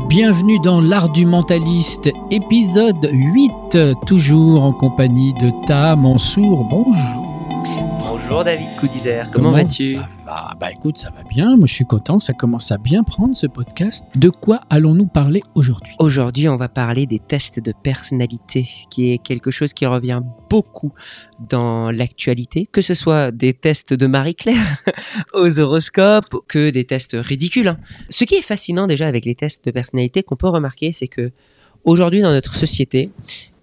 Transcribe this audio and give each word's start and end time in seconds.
Bienvenue 0.00 0.58
dans 0.58 0.80
l'art 0.80 1.10
du 1.10 1.26
mentaliste, 1.26 2.10
épisode 2.30 3.10
8, 3.12 3.96
toujours 4.06 4.64
en 4.64 4.72
compagnie 4.72 5.34
de 5.34 5.50
Ta 5.66 5.96
Mansour. 5.96 6.64
Bonjour. 6.64 7.26
Bonjour 8.00 8.42
David 8.42 8.68
Coudizer, 8.80 9.30
comment, 9.30 9.50
vas-tu? 9.52 9.92
ça 9.92 10.00
va? 10.00 10.21
Bah 10.62 10.70
écoute, 10.70 10.96
ça 10.96 11.10
va 11.10 11.24
bien, 11.24 11.56
moi 11.56 11.66
je 11.66 11.74
suis 11.74 11.84
content, 11.84 12.20
ça 12.20 12.34
commence 12.34 12.70
à 12.70 12.78
bien 12.78 13.02
prendre 13.02 13.34
ce 13.34 13.48
podcast. 13.48 14.04
De 14.14 14.28
quoi 14.28 14.60
allons-nous 14.70 15.08
parler 15.08 15.40
aujourd'hui? 15.56 15.92
Aujourd'hui, 15.98 16.48
on 16.48 16.56
va 16.56 16.68
parler 16.68 17.04
des 17.04 17.18
tests 17.18 17.58
de 17.58 17.72
personnalité, 17.82 18.68
qui 18.88 19.10
est 19.10 19.18
quelque 19.18 19.50
chose 19.50 19.72
qui 19.72 19.86
revient 19.86 20.22
beaucoup 20.48 20.92
dans 21.40 21.90
l'actualité, 21.90 22.68
que 22.70 22.80
ce 22.80 22.94
soit 22.94 23.32
des 23.32 23.54
tests 23.54 23.92
de 23.92 24.06
Marie-Claire 24.06 24.76
aux 25.34 25.58
horoscopes, 25.58 26.36
que 26.46 26.70
des 26.70 26.84
tests 26.84 27.16
ridicules. 27.18 27.66
hein. 27.66 27.78
Ce 28.08 28.22
qui 28.22 28.36
est 28.36 28.42
fascinant 28.42 28.86
déjà 28.86 29.08
avec 29.08 29.24
les 29.24 29.34
tests 29.34 29.64
de 29.64 29.72
personnalité 29.72 30.22
qu'on 30.22 30.36
peut 30.36 30.46
remarquer, 30.48 30.92
c'est 30.92 31.08
que 31.08 31.32
aujourd'hui 31.82 32.20
dans 32.20 32.30
notre 32.30 32.54
société, 32.54 33.10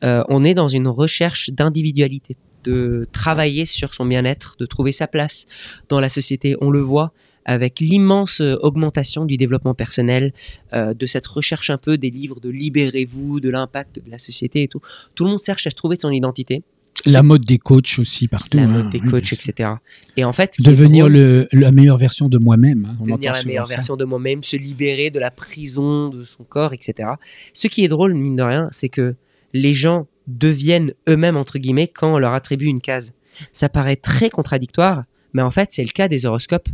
euh, 0.04 0.26
on 0.28 0.44
est 0.44 0.54
dans 0.54 0.68
une 0.68 0.90
recherche 0.90 1.50
d'individualité 1.50 2.36
de 2.64 3.08
travailler 3.12 3.66
sur 3.66 3.94
son 3.94 4.06
bien-être, 4.06 4.56
de 4.60 4.66
trouver 4.66 4.92
sa 4.92 5.08
place 5.08 5.46
dans 5.90 6.00
la 6.00 6.10
société. 6.10 6.56
On 6.62 6.70
le 6.72 6.82
voit 6.82 7.12
avec 7.46 7.80
l'immense 7.80 8.42
euh, 8.42 8.56
augmentation 8.62 9.26
du 9.26 9.38
développement 9.38 9.74
personnel, 9.74 10.34
euh, 10.74 10.94
de 10.94 11.06
cette 11.06 11.26
recherche 11.26 11.70
un 11.70 11.78
peu 11.78 11.98
des 11.98 12.12
livres 12.12 12.40
de 12.40 12.50
libérez-vous, 12.50 13.40
de 13.40 13.50
l'impact 13.50 14.04
de 14.06 14.12
la 14.12 14.18
société 14.20 14.64
et 14.64 14.68
tout. 14.68 14.82
Tout 15.16 15.24
le 15.24 15.32
monde 15.32 15.40
cherche 15.44 15.66
à 15.66 15.72
trouver 15.72 15.96
son 15.98 16.12
identité, 16.12 16.62
La 17.06 17.24
mode 17.24 17.46
des 17.46 17.58
coachs 17.58 17.98
aussi 17.98 18.28
partout. 18.28 18.58
la 18.58 18.64
hein, 18.64 18.68
mode 18.68 18.90
des 18.90 19.00
coachs, 19.00 19.32
etc. 19.34 19.70
Et 20.18 20.26
en 20.26 20.34
fait, 20.34 20.56
Devenir 20.60 21.06
drôle, 21.06 21.14
le, 21.14 21.48
la 21.54 21.72
meilleure 21.72 21.98
version 21.98 22.28
de 22.30 22.38
moi-même. 22.38 22.86
hein, 22.86 22.98
devenir 23.06 23.34
la 23.34 23.44
meilleure 23.44 23.66
ça. 23.68 23.76
version 23.76 23.96
de 23.96 24.04
moi-même, 24.06 24.44
se 24.44 24.58
libérer 24.58 25.10
de 25.10 25.20
la 25.20 25.32
prison 25.32 26.10
de 26.10 26.26
son 26.26 26.44
corps, 26.44 26.74
etc. 26.74 27.10
Ce 27.54 27.68
qui 27.68 27.84
est 27.84 27.88
drôle, 27.88 28.14
mine 28.14 28.36
de 28.36 28.44
rien, 28.44 28.68
c'est 28.72 28.90
que 28.90 29.16
les 29.54 29.74
gens 29.74 30.08
deviennent 30.38 30.94
eux-mêmes, 31.08 31.38
entre 31.38 31.60
guillemets, 31.60 31.88
quand 31.88 32.14
on 32.14 32.18
leur 32.18 32.34
attribue 32.34 32.66
une 32.66 32.82
case. 32.82 33.14
Ça 33.52 33.70
paraît 33.70 33.96
très 33.96 34.30
contradictoire, 34.30 35.04
mais 35.34 35.42
en 35.42 35.52
fait, 35.52 35.70
c'est 35.72 35.84
le 35.84 35.92
cas 35.92 36.08
des 36.08 36.26
horoscopes 36.26 36.70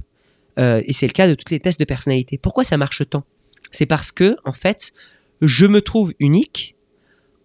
euh, 0.59 0.81
et 0.85 0.93
c'est 0.93 1.07
le 1.07 1.13
cas 1.13 1.27
de 1.27 1.35
tous 1.35 1.51
les 1.51 1.59
tests 1.59 1.79
de 1.79 1.85
personnalité. 1.85 2.37
Pourquoi 2.37 2.63
ça 2.63 2.77
marche 2.77 3.01
tant? 3.09 3.23
C'est 3.71 3.85
parce 3.85 4.11
que, 4.11 4.37
en 4.45 4.53
fait, 4.53 4.93
je 5.41 5.65
me 5.65 5.81
trouve 5.81 6.13
unique 6.19 6.75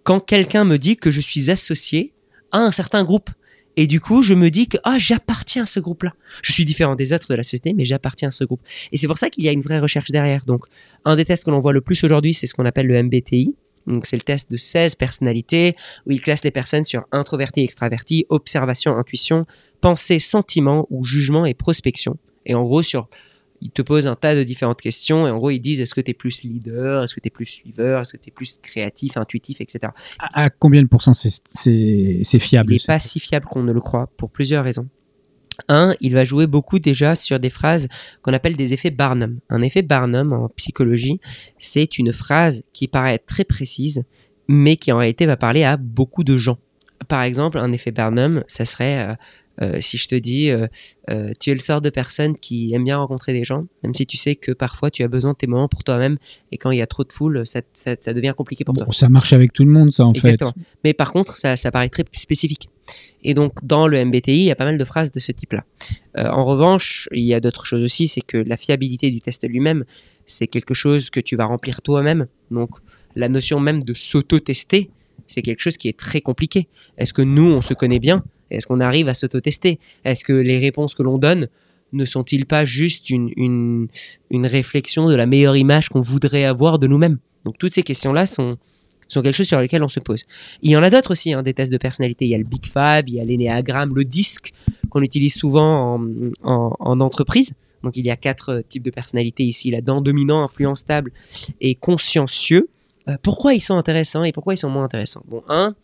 quand 0.04 0.20
quelqu'un 0.20 0.64
me 0.64 0.76
dit 0.76 0.96
que 0.96 1.10
je 1.10 1.20
suis 1.20 1.50
associé 1.50 2.12
à 2.52 2.58
un 2.58 2.70
certain 2.70 3.04
groupe. 3.04 3.30
Et 3.76 3.86
du 3.86 4.00
coup, 4.00 4.22
je 4.22 4.34
me 4.34 4.50
dis 4.50 4.68
que 4.68 4.76
ah, 4.84 4.98
j'appartiens 4.98 5.62
à 5.62 5.66
ce 5.66 5.80
groupe-là. 5.80 6.14
Je 6.42 6.52
suis 6.52 6.64
différent 6.64 6.96
des 6.96 7.12
autres 7.12 7.28
de 7.28 7.34
la 7.34 7.42
société, 7.42 7.72
mais 7.72 7.84
j'appartiens 7.84 8.28
à 8.28 8.32
ce 8.32 8.44
groupe. 8.44 8.60
Et 8.92 8.96
c'est 8.96 9.06
pour 9.06 9.18
ça 9.18 9.30
qu'il 9.30 9.44
y 9.44 9.48
a 9.48 9.52
une 9.52 9.62
vraie 9.62 9.78
recherche 9.78 10.10
derrière. 10.10 10.44
Donc, 10.44 10.66
un 11.04 11.16
des 11.16 11.24
tests 11.24 11.44
que 11.44 11.50
l'on 11.50 11.60
voit 11.60 11.72
le 11.72 11.80
plus 11.80 12.02
aujourd'hui, 12.04 12.34
c'est 12.34 12.46
ce 12.46 12.54
qu'on 12.54 12.64
appelle 12.64 12.86
le 12.86 13.02
MBTI. 13.02 13.54
Donc, 13.86 14.06
c'est 14.06 14.16
le 14.16 14.22
test 14.22 14.50
de 14.50 14.56
16 14.56 14.94
personnalités 14.94 15.74
où 16.06 16.10
il 16.12 16.20
classe 16.20 16.44
les 16.44 16.50
personnes 16.50 16.84
sur 16.84 17.04
introverti, 17.12 17.60
extraverti, 17.60 18.26
observation, 18.28 18.96
intuition, 18.96 19.46
pensée, 19.80 20.18
sentiment 20.18 20.86
ou 20.90 21.04
jugement 21.04 21.46
et 21.46 21.54
prospection. 21.54 22.16
Et 22.46 22.54
en 22.54 22.62
gros, 22.62 22.82
sur 22.82 23.08
il 23.62 23.70
te 23.70 23.82
pose 23.82 24.06
un 24.06 24.16
tas 24.16 24.34
de 24.34 24.42
différentes 24.42 24.80
questions 24.80 25.26
et 25.26 25.30
en 25.30 25.36
gros, 25.36 25.50
ils 25.50 25.60
disent 25.60 25.82
est-ce 25.82 25.94
que 25.94 26.00
tu 26.00 26.12
es 26.12 26.14
plus 26.14 26.42
leader, 26.44 27.02
est-ce 27.02 27.14
que 27.14 27.20
tu 27.20 27.26
es 27.28 27.30
plus 27.30 27.44
suiveur, 27.44 28.00
est-ce 28.00 28.12
que 28.14 28.22
tu 28.22 28.30
es 28.30 28.32
plus 28.32 28.58
créatif, 28.62 29.18
intuitif, 29.18 29.60
etc. 29.60 29.92
À, 30.18 30.44
à 30.44 30.48
combien 30.50 30.82
de 30.82 30.86
pourcents 30.88 31.12
c'est- 31.12 31.42
fiable 32.38 32.72
Il 32.72 32.76
n'est 32.76 32.86
pas 32.86 32.98
si 32.98 33.20
fiable 33.20 33.44
qu'on 33.44 33.62
ne 33.62 33.72
le 33.72 33.80
croit 33.82 34.10
pour 34.16 34.30
plusieurs 34.30 34.64
raisons. 34.64 34.88
Un, 35.68 35.94
il 36.00 36.12
va 36.14 36.24
jouer 36.24 36.46
beaucoup 36.46 36.78
déjà 36.78 37.14
sur 37.14 37.38
des 37.40 37.50
phrases 37.50 37.88
qu'on 38.22 38.32
appelle 38.32 38.56
des 38.56 38.72
effets 38.72 38.90
Barnum. 38.90 39.38
Un 39.48 39.62
effet 39.62 39.82
Barnum 39.82 40.32
en 40.32 40.48
psychologie, 40.50 41.20
c'est 41.58 41.98
une 41.98 42.12
phrase 42.12 42.62
qui 42.72 42.88
paraît 42.88 43.18
très 43.18 43.44
précise, 43.44 44.04
mais 44.48 44.76
qui 44.76 44.92
en 44.92 44.98
réalité 44.98 45.26
va 45.26 45.36
parler 45.36 45.64
à 45.64 45.76
beaucoup 45.76 46.24
de 46.24 46.36
gens. 46.36 46.58
Par 47.08 47.22
exemple, 47.22 47.58
un 47.58 47.72
effet 47.72 47.90
Barnum, 47.92 48.44
ça 48.46 48.64
serait 48.64 49.08
euh, 49.10 49.14
euh, 49.62 49.80
si 49.80 49.98
je 49.98 50.08
te 50.08 50.14
dis 50.14 50.50
euh, 50.50 50.66
euh, 51.10 51.32
tu 51.38 51.50
es 51.50 51.54
le 51.54 51.60
sort 51.60 51.80
de 51.80 51.90
personne 51.90 52.36
qui 52.38 52.72
aime 52.72 52.84
bien 52.84 52.96
rencontrer 52.98 53.32
des 53.32 53.44
gens, 53.44 53.66
même 53.82 53.94
si 53.94 54.06
tu 54.06 54.16
sais 54.16 54.34
que 54.36 54.52
parfois 54.52 54.90
tu 54.90 55.02
as 55.02 55.08
besoin 55.08 55.32
de 55.32 55.36
tes 55.36 55.46
moments 55.46 55.68
pour 55.68 55.84
toi-même 55.84 56.16
et 56.52 56.56
quand 56.58 56.70
il 56.70 56.78
y 56.78 56.82
a 56.82 56.86
trop 56.86 57.04
de 57.04 57.12
foule, 57.12 57.46
ça, 57.46 57.60
ça- 57.74 57.96
ça 58.00 58.14
devient 58.14 58.32
compliqué 58.36 58.64
pour 58.64 58.74
toi. 58.74 58.86
Ça 58.90 59.08
marche 59.08 59.32
avec 59.32 59.52
tout 59.52 59.64
le 59.64 59.70
monde, 59.70 59.92
ça 59.92 60.04
en 60.06 60.12
Exactement. 60.12 60.52
fait. 60.52 60.60
Mais 60.84 60.94
par 60.94 61.12
contre, 61.12 61.36
ça, 61.36 61.56
ça 61.56 61.70
paraît 61.70 61.88
très 61.90 62.04
spécifique. 62.12 62.68
Et 63.22 63.34
donc, 63.34 63.64
dans 63.64 63.86
le 63.86 64.04
MBTI, 64.04 64.32
il 64.32 64.44
y 64.44 64.50
a 64.50 64.56
pas 64.56 64.64
mal 64.64 64.78
de 64.78 64.84
phrases 64.84 65.12
de 65.12 65.20
ce 65.20 65.32
type-là. 65.32 65.64
Euh, 66.16 66.28
en 66.28 66.44
revanche, 66.44 67.08
il 67.12 67.24
y 67.24 67.34
a 67.34 67.40
d'autres 67.40 67.64
choses 67.64 67.82
aussi, 67.82 68.08
c'est 68.08 68.20
que 68.20 68.36
la 68.38 68.56
fiabilité 68.56 69.10
du 69.10 69.20
test 69.20 69.46
lui-même, 69.46 69.84
c'est 70.26 70.46
quelque 70.46 70.74
chose 70.74 71.10
que 71.10 71.20
tu 71.20 71.36
vas 71.36 71.46
remplir 71.46 71.82
toi-même. 71.82 72.26
Donc, 72.50 72.70
la 73.16 73.28
notion 73.28 73.60
même 73.60 73.82
de 73.82 73.94
s'auto-tester, 73.94 74.90
c'est 75.26 75.42
quelque 75.42 75.60
chose 75.60 75.76
qui 75.76 75.88
est 75.88 75.98
très 75.98 76.20
compliqué. 76.20 76.68
Est-ce 76.98 77.12
que 77.12 77.22
nous, 77.22 77.50
on 77.50 77.60
se 77.60 77.74
connaît 77.74 77.98
bien? 77.98 78.24
Est-ce 78.50 78.66
qu'on 78.66 78.80
arrive 78.80 79.08
à 79.08 79.14
s'auto-tester? 79.14 79.78
Est-ce 80.04 80.24
que 80.24 80.32
les 80.32 80.58
réponses 80.58 80.94
que 80.94 81.02
l'on 81.02 81.18
donne 81.18 81.48
ne 81.92 82.04
sont-ils 82.04 82.46
pas 82.46 82.64
juste 82.64 83.10
une, 83.10 83.30
une, 83.36 83.88
une 84.30 84.46
réflexion 84.46 85.08
de 85.08 85.14
la 85.14 85.26
meilleure 85.26 85.56
image 85.56 85.88
qu'on 85.88 86.00
voudrait 86.02 86.44
avoir 86.44 86.78
de 86.78 86.86
nous-mêmes? 86.86 87.18
Donc, 87.44 87.58
toutes 87.58 87.72
ces 87.72 87.82
questions-là 87.82 88.26
sont, 88.26 88.58
sont 89.14 89.22
quelque 89.22 89.34
chose 89.36 89.46
sur 89.48 89.60
lequel 89.60 89.82
on 89.82 89.88
se 89.88 90.00
pose. 90.00 90.24
Il 90.62 90.70
y 90.70 90.76
en 90.76 90.82
a 90.82 90.90
d'autres 90.90 91.12
aussi, 91.12 91.32
hein, 91.32 91.42
des 91.42 91.54
tests 91.54 91.72
de 91.72 91.78
personnalité. 91.78 92.24
Il 92.26 92.30
y 92.30 92.34
a 92.34 92.38
le 92.38 92.44
Big 92.44 92.64
Five, 92.66 93.04
il 93.06 93.14
y 93.14 93.20
a 93.20 93.24
l'énéagramme, 93.24 93.94
le 93.94 94.04
disque 94.04 94.52
qu'on 94.88 95.02
utilise 95.02 95.34
souvent 95.34 95.94
en, 95.96 96.00
en- 96.42 96.76
en 96.78 97.00
entreprise. 97.00 97.52
Donc 97.82 97.96
il 97.96 98.06
y 98.06 98.10
a 98.10 98.16
quatre 98.16 98.48
euh, 98.50 98.60
types 98.62 98.82
de 98.82 98.90
personnalités 98.90 99.44
ici 99.44 99.70
là-dedans 99.70 100.00
dominant, 100.02 100.42
influent, 100.44 100.74
stable 100.74 101.12
et 101.60 101.74
consciencieux. 101.74 102.68
Euh, 103.08 103.16
pourquoi 103.22 103.54
ils 103.54 103.60
sont 103.60 103.76
intéressants 103.76 104.22
et 104.24 104.32
pourquoi 104.32 104.54
ils 104.54 104.58
sont 104.58 104.68
moins 104.68 104.84
intéressants? 104.84 105.22
Bon, 105.28 105.42
un, 105.48 105.74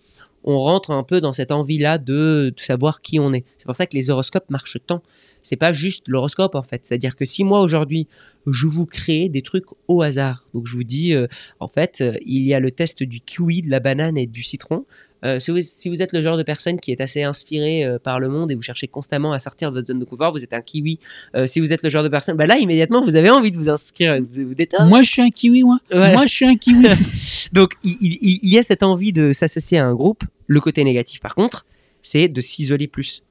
on 0.47 0.61
rentre 0.61 0.93
un 0.93 1.03
peu 1.03 1.21
dans 1.21 1.33
cette 1.33 1.51
envie-là 1.51 1.99
de, 1.99 2.55
savoir 2.57 3.03
qui 3.03 3.19
on 3.19 3.33
est. 3.33 3.45
C'est 3.59 3.67
pour 3.67 3.75
ça 3.75 3.87
que 3.87 3.97
les 3.97 4.11
horoscopes 4.11 4.49
marchent 4.49 4.79
tant. 4.87 5.03
C'est 5.43 5.57
pas 5.57 5.73
juste 5.73 6.05
l'horoscope 6.07 6.55
en 6.55 6.63
fait. 6.63 6.87
C'est-à-dire 6.87 7.17
que 7.17 7.25
si 7.25 7.45
moi 7.45 7.61
aujourd'hui 7.61 8.07
je 8.47 8.67
vous 8.67 8.87
crée 8.87 9.29
des 9.29 9.43
trucs 9.43 9.67
au 9.89 10.03
hasard, 10.03 10.47
donc 10.55 10.69
je 10.69 10.77
vous 10.77 10.85
dis 10.85 11.15
euh, 11.15 11.27
en 11.59 11.69
fait, 11.69 12.01
euh, 12.01 12.15
il 12.25 12.47
y 12.47 12.55
a 12.55 12.61
le 12.61 12.71
test 12.71 13.03
du 13.03 13.21
kiwi, 13.21 13.63
de 13.63 13.71
la 13.71 13.81
banane 13.81 14.17
et 14.17 14.27
du 14.27 14.43
citron. 14.43 14.87
Euh, 15.25 15.39
si, 15.41 15.51
vous, 15.51 15.61
si 15.61 15.89
vous 15.89 16.03
êtes 16.03 16.13
le 16.13 16.21
genre 16.23 16.37
de 16.37 16.43
personne 16.43 16.79
qui 16.79 16.93
est 16.93 17.01
assez 17.01 17.23
inspiré 17.23 17.85
euh, 17.85 17.99
par 17.99 18.21
le 18.21 18.29
monde 18.29 18.53
et 18.53 18.55
vous 18.55 18.63
cherchez 18.63 18.87
constamment 18.87 19.33
à 19.33 19.39
sortir 19.39 19.71
de 19.71 19.77
votre 19.77 19.87
zone 19.89 19.99
de 19.99 20.05
confort, 20.05 20.33
vous 20.33 20.45
êtes 20.45 20.53
un 20.53 20.61
kiwi. 20.61 20.99
Euh, 21.35 21.47
si 21.47 21.61
vous 21.61 21.73
êtes 21.73 21.83
le 21.83 21.91
genre 21.91 22.03
de 22.03 22.09
personne, 22.09 22.37
bah 22.37 22.47
là 22.47 22.59
immédiatement 22.59 23.03
vous 23.03 23.17
avez 23.17 23.31
envie 23.31 23.51
de 23.51 23.57
vous 23.57 23.71
inscrire, 23.71 24.19
vous 24.21 24.49
vous 24.49 24.55
Ah, 24.79 24.85
Moi, 24.85 25.03
je 25.03 25.11
suis 25.11 25.23
un 25.23 25.31
kiwi, 25.31 25.63
moi. 25.65 25.79
Voilà. 25.91 26.13
Moi, 26.13 26.27
je 26.27 26.33
suis 26.33 26.45
un 26.47 26.57
kiwi. 26.57 26.87
donc 27.53 27.73
il, 27.83 27.97
il- 28.01 28.41
il 28.43 28.51
y 28.53 28.59
a 28.59 28.63
cette 28.63 28.83
envie 28.83 29.13
de 29.13 29.33
s'associer 29.33 29.79
à 29.79 29.87
un 29.87 29.95
groupe. 29.95 30.23
Le 30.47 30.61
côté 30.61 30.85
négatif 30.85 31.21
par 31.21 31.35
contre, 31.35 31.65
c'est 32.03 32.29
de 32.29 32.41
s'isoler 32.41 32.87
plus. 32.87 33.23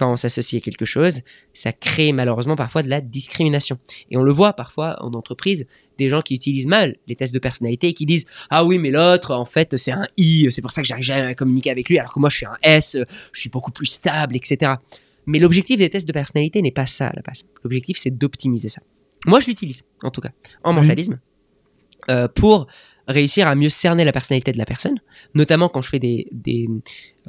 Quand 0.00 0.10
on 0.10 0.16
s'associe 0.16 0.62
à 0.62 0.64
quelque 0.64 0.86
chose, 0.86 1.20
ça 1.52 1.72
crée 1.72 2.12
malheureusement 2.12 2.56
parfois 2.56 2.82
de 2.82 2.88
la 2.88 3.02
discrimination. 3.02 3.78
Et 4.10 4.16
on 4.16 4.22
le 4.22 4.32
voit 4.32 4.54
parfois 4.54 4.96
en 5.04 5.12
entreprise, 5.12 5.66
des 5.98 6.08
gens 6.08 6.22
qui 6.22 6.34
utilisent 6.34 6.66
mal 6.66 6.96
les 7.06 7.16
tests 7.16 7.34
de 7.34 7.38
personnalité 7.38 7.88
et 7.88 7.92
qui 7.92 8.06
disent 8.06 8.24
Ah 8.48 8.64
oui, 8.64 8.78
mais 8.78 8.90
l'autre, 8.90 9.34
en 9.34 9.44
fait, 9.44 9.76
c'est 9.76 9.92
un 9.92 10.06
I, 10.16 10.46
c'est 10.50 10.62
pour 10.62 10.70
ça 10.70 10.80
que 10.80 10.88
j'arrive 10.88 11.04
jamais 11.04 11.26
à 11.26 11.34
communiquer 11.34 11.70
avec 11.70 11.90
lui, 11.90 11.98
alors 11.98 12.14
que 12.14 12.18
moi 12.18 12.30
je 12.30 12.36
suis 12.38 12.46
un 12.46 12.56
S, 12.62 12.96
je 13.34 13.40
suis 13.40 13.50
beaucoup 13.50 13.72
plus 13.72 13.84
stable, 13.84 14.36
etc. 14.36 14.72
Mais 15.26 15.38
l'objectif 15.38 15.76
des 15.76 15.90
tests 15.90 16.08
de 16.08 16.12
personnalité 16.14 16.62
n'est 16.62 16.70
pas 16.70 16.86
ça 16.86 17.08
à 17.08 17.12
la 17.14 17.20
base. 17.20 17.44
L'objectif, 17.62 17.98
c'est 17.98 18.16
d'optimiser 18.16 18.70
ça. 18.70 18.80
Moi, 19.26 19.38
je 19.40 19.48
l'utilise, 19.48 19.82
en 20.02 20.10
tout 20.10 20.22
cas, 20.22 20.30
en 20.64 20.70
Oui. 20.74 20.80
mentalisme, 20.80 21.20
euh, 22.08 22.26
pour 22.26 22.68
réussir 23.10 23.46
à 23.46 23.54
mieux 23.54 23.68
cerner 23.68 24.04
la 24.04 24.12
personnalité 24.12 24.52
de 24.52 24.58
la 24.58 24.64
personne, 24.64 24.96
notamment 25.34 25.68
quand 25.68 25.82
je 25.82 25.88
fais 25.88 25.98
des, 25.98 26.26
des, 26.32 26.68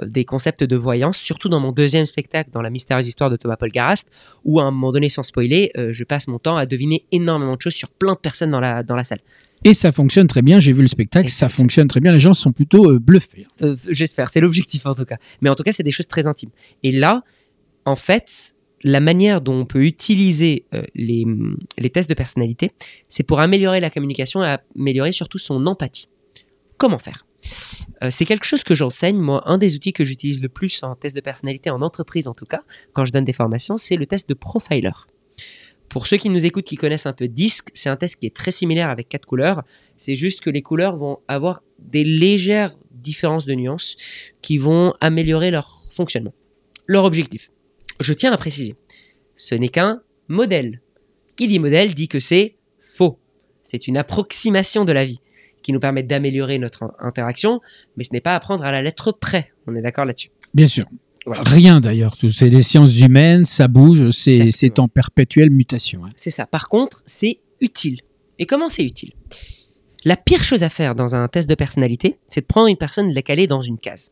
euh, 0.02 0.06
des 0.08 0.26
concepts 0.26 0.64
de 0.64 0.76
voyance, 0.76 1.18
surtout 1.18 1.50
dans 1.50 1.60
mon 1.60 1.72
deuxième 1.72 2.06
spectacle, 2.06 2.50
dans 2.52 2.62
la 2.62 2.70
mystérieuse 2.70 3.08
histoire 3.08 3.30
de 3.30 3.36
Thomas 3.36 3.58
Paul 3.58 3.70
Garast, 3.72 4.10
où 4.46 4.60
à 4.60 4.64
un 4.64 4.72
moment 4.72 4.92
donné, 4.92 5.10
sans 5.10 5.24
spoiler, 5.24 5.72
euh, 5.78 5.90
je 5.92 6.04
passe 6.04 6.28
mon 6.28 6.40
temps 6.40 6.58
à 6.58 6.66
deviner 6.66 7.06
énormément 7.12 7.56
de 7.56 7.62
choses 7.62 7.74
sur 7.74 7.90
plein 7.90 8.14
de 8.14 8.18
personnes 8.20 8.52
dans 8.52 8.60
la, 8.60 8.84
dans 8.84 8.96
la 8.96 9.04
salle. 9.04 9.20
Et 9.64 9.74
ça 9.76 9.92
fonctionne 9.92 10.26
très 10.28 10.42
bien. 10.42 10.60
J'ai 10.60 10.74
vu 10.74 10.82
le 10.82 10.88
spectacle, 10.88 11.30
ça 11.30 11.48
ça- 11.48 11.50
fonctionne 11.50 11.88
très 11.88 12.00
bien. 12.00 12.12
Les 12.12 12.20
gens 12.20 12.34
sont 12.34 12.52
plutôt 12.52 12.90
euh, 12.90 12.98
bluffés. 13.00 13.46
Euh, 13.62 13.76
J'espère, 13.90 14.30
c'est 14.30 14.40
l'objectif 14.42 14.86
en 14.88 14.96
tout 14.96 15.06
cas. 15.06 15.18
Mais 15.42 15.50
en 15.50 15.56
tout 15.56 15.62
cas, 15.64 15.72
c'est 15.72 15.84
des 15.84 15.92
choses 15.92 16.08
très 16.08 16.26
intimes. 16.26 16.50
Et 16.82 16.92
là, 16.92 17.22
en 17.86 17.96
fait, 17.96 18.56
la 18.84 19.00
manière 19.00 19.42
dont 19.42 19.56
on 19.56 19.66
peut 19.66 19.84
utiliser 19.84 20.66
euh, 20.74 20.84
les, 20.96 21.26
tests 21.90 22.10
de 22.10 22.14
personnalité, 22.14 22.72
c'est 23.10 23.24
pour 23.24 23.40
améliorer 23.40 23.80
la 23.80 23.90
communication 23.90 24.44
et 24.44 24.58
améliorer 24.76 25.12
surtout 25.12 25.38
son 25.38 25.66
empathie. 25.66 26.08
Comment 26.78 27.00
faire? 27.00 27.26
Euh, 28.04 28.10
C'est 28.10 28.26
quelque 28.26 28.46
chose 28.46 28.64
que 28.64 28.76
j'enseigne. 28.76 29.18
Moi, 29.18 29.44
un 29.46 29.58
des 29.58 29.76
outils 29.76 29.94
que 29.94 30.06
j'utilise 30.06 30.42
le 30.42 30.50
plus 30.50 30.84
en 30.84 30.96
test 30.96 31.16
de 31.16 31.22
personnalité, 31.22 31.70
en 31.70 31.82
entreprise 31.82 32.28
en 32.28 32.34
tout 32.34 32.46
cas, 32.46 32.64
quand 32.94 33.06
je 33.06 33.12
donne 33.12 33.26
des 33.26 33.34
formations, 33.34 33.78
c'est 33.78 33.96
le 33.98 34.06
test 34.06 34.28
de 34.30 34.34
profiler. 34.34 34.92
Pour 35.90 36.08
ceux 36.08 36.18
qui 36.18 36.30
nous 36.30 36.46
écoutent, 36.46 36.66
qui 36.66 36.78
connaissent 36.78 37.06
un 37.06 37.14
peu 37.14 37.28
DISC, 37.28 37.70
c'est 37.74 37.90
un 37.90 37.98
test 37.98 38.16
qui 38.16 38.26
est 38.26 38.36
très 38.36 38.52
similaire 38.52 38.90
avec 38.90 39.10
quatre 39.10 39.26
couleurs. 39.26 39.64
C'est 39.98 40.16
juste 40.16 40.40
que 40.40 40.50
les 40.50 40.62
couleurs 40.62 40.96
vont 40.96 41.20
avoir 41.28 41.62
des 41.80 42.06
légères 42.06 42.76
différences 42.92 43.46
de 43.46 43.54
nuances 43.54 43.98
qui 44.42 44.58
vont 44.58 44.94
améliorer 45.02 45.52
leur 45.52 45.84
fonctionnement. 45.92 46.34
Leur 46.88 47.04
objectif. 47.04 47.52
Je 48.02 48.14
tiens 48.14 48.32
à 48.32 48.38
préciser, 48.38 48.76
ce 49.36 49.56
n'est 49.56 49.70
qu'un 49.70 50.02
modèle. 50.28 50.82
Qui 51.36 51.48
dit 51.48 51.60
modèle 51.60 51.94
dit 51.94 52.08
que 52.08 52.20
c'est 52.20 52.56
faux. 52.84 53.18
c'est 53.64 53.88
une 53.88 53.98
approximation 53.98 54.84
de 54.86 54.92
la 54.92 55.06
vie 55.06 55.22
qui 55.64 55.72
nous 55.74 55.80
permet 55.80 56.04
d'améliorer 56.04 56.58
notre 56.60 56.94
interaction, 57.00 57.62
mais 57.96 58.04
ce 58.04 58.10
n'est 58.12 58.22
pas 58.22 58.36
apprendre 58.36 58.64
à 58.64 58.72
la 58.72 58.82
lettre 58.82 59.12
près. 59.12 59.52
On 59.68 59.76
est 59.76 59.82
d'accord 59.82 60.06
là-dessus? 60.06 60.30
Bien 60.54 60.66
sûr. 60.66 60.86
Voilà. 61.26 61.44
Rien 61.46 61.80
d'ailleurs. 61.80 62.16
C'est 62.32 62.50
les 62.50 62.64
sciences 62.64 63.00
humaines, 63.00 63.46
ça 63.46 63.68
bouge, 63.68 64.10
c'est 64.10 64.80
en 64.80 64.88
perpétuelle 64.88 65.52
mutation. 65.52 66.04
hein. 66.06 66.10
C'est 66.16 66.32
ça. 66.32 66.48
Par 66.48 66.68
contre, 66.68 67.04
c'est 67.06 67.40
utile. 67.62 68.02
Et 68.40 68.46
comment 68.48 68.70
c'est 68.70 68.84
utile? 68.84 69.14
La 70.04 70.18
pire 70.18 70.44
chose 70.44 70.64
à 70.64 70.70
faire 70.70 70.96
dans 70.96 71.14
un 71.16 71.28
test 71.28 71.48
de 71.48 71.54
personnalité, 71.54 72.18
c'est 72.28 72.42
de 72.42 72.48
prendre 72.48 72.68
une 72.68 72.78
personne 72.78 73.06
et 73.08 73.12
de 73.12 73.16
la 73.16 73.22
caler 73.22 73.46
dans 73.46 73.62
une 73.62 73.78
case. 73.78 74.12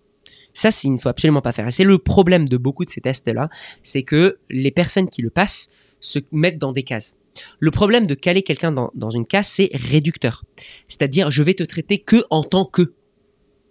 Ça, 0.53 0.69
il 0.83 0.93
ne 0.93 0.97
faut 0.97 1.09
absolument 1.09 1.41
pas 1.41 1.51
faire. 1.51 1.67
Et 1.67 1.71
c'est 1.71 1.83
le 1.83 1.97
problème 1.97 2.47
de 2.47 2.57
beaucoup 2.57 2.85
de 2.85 2.89
ces 2.89 3.01
tests-là, 3.01 3.49
c'est 3.83 4.03
que 4.03 4.39
les 4.49 4.71
personnes 4.71 5.09
qui 5.09 5.21
le 5.21 5.29
passent 5.29 5.69
se 5.99 6.19
mettent 6.31 6.57
dans 6.57 6.73
des 6.73 6.83
cases. 6.83 7.15
Le 7.59 7.71
problème 7.71 8.07
de 8.07 8.15
caler 8.15 8.41
quelqu'un 8.41 8.71
dans, 8.71 8.91
dans 8.95 9.09
une 9.09 9.25
case, 9.25 9.47
c'est 9.47 9.69
réducteur. 9.73 10.43
C'est-à-dire, 10.87 11.31
je 11.31 11.43
vais 11.43 11.53
te 11.53 11.63
traiter 11.63 11.99
que 11.99 12.23
en 12.29 12.43
tant 12.43 12.65
que 12.65 12.93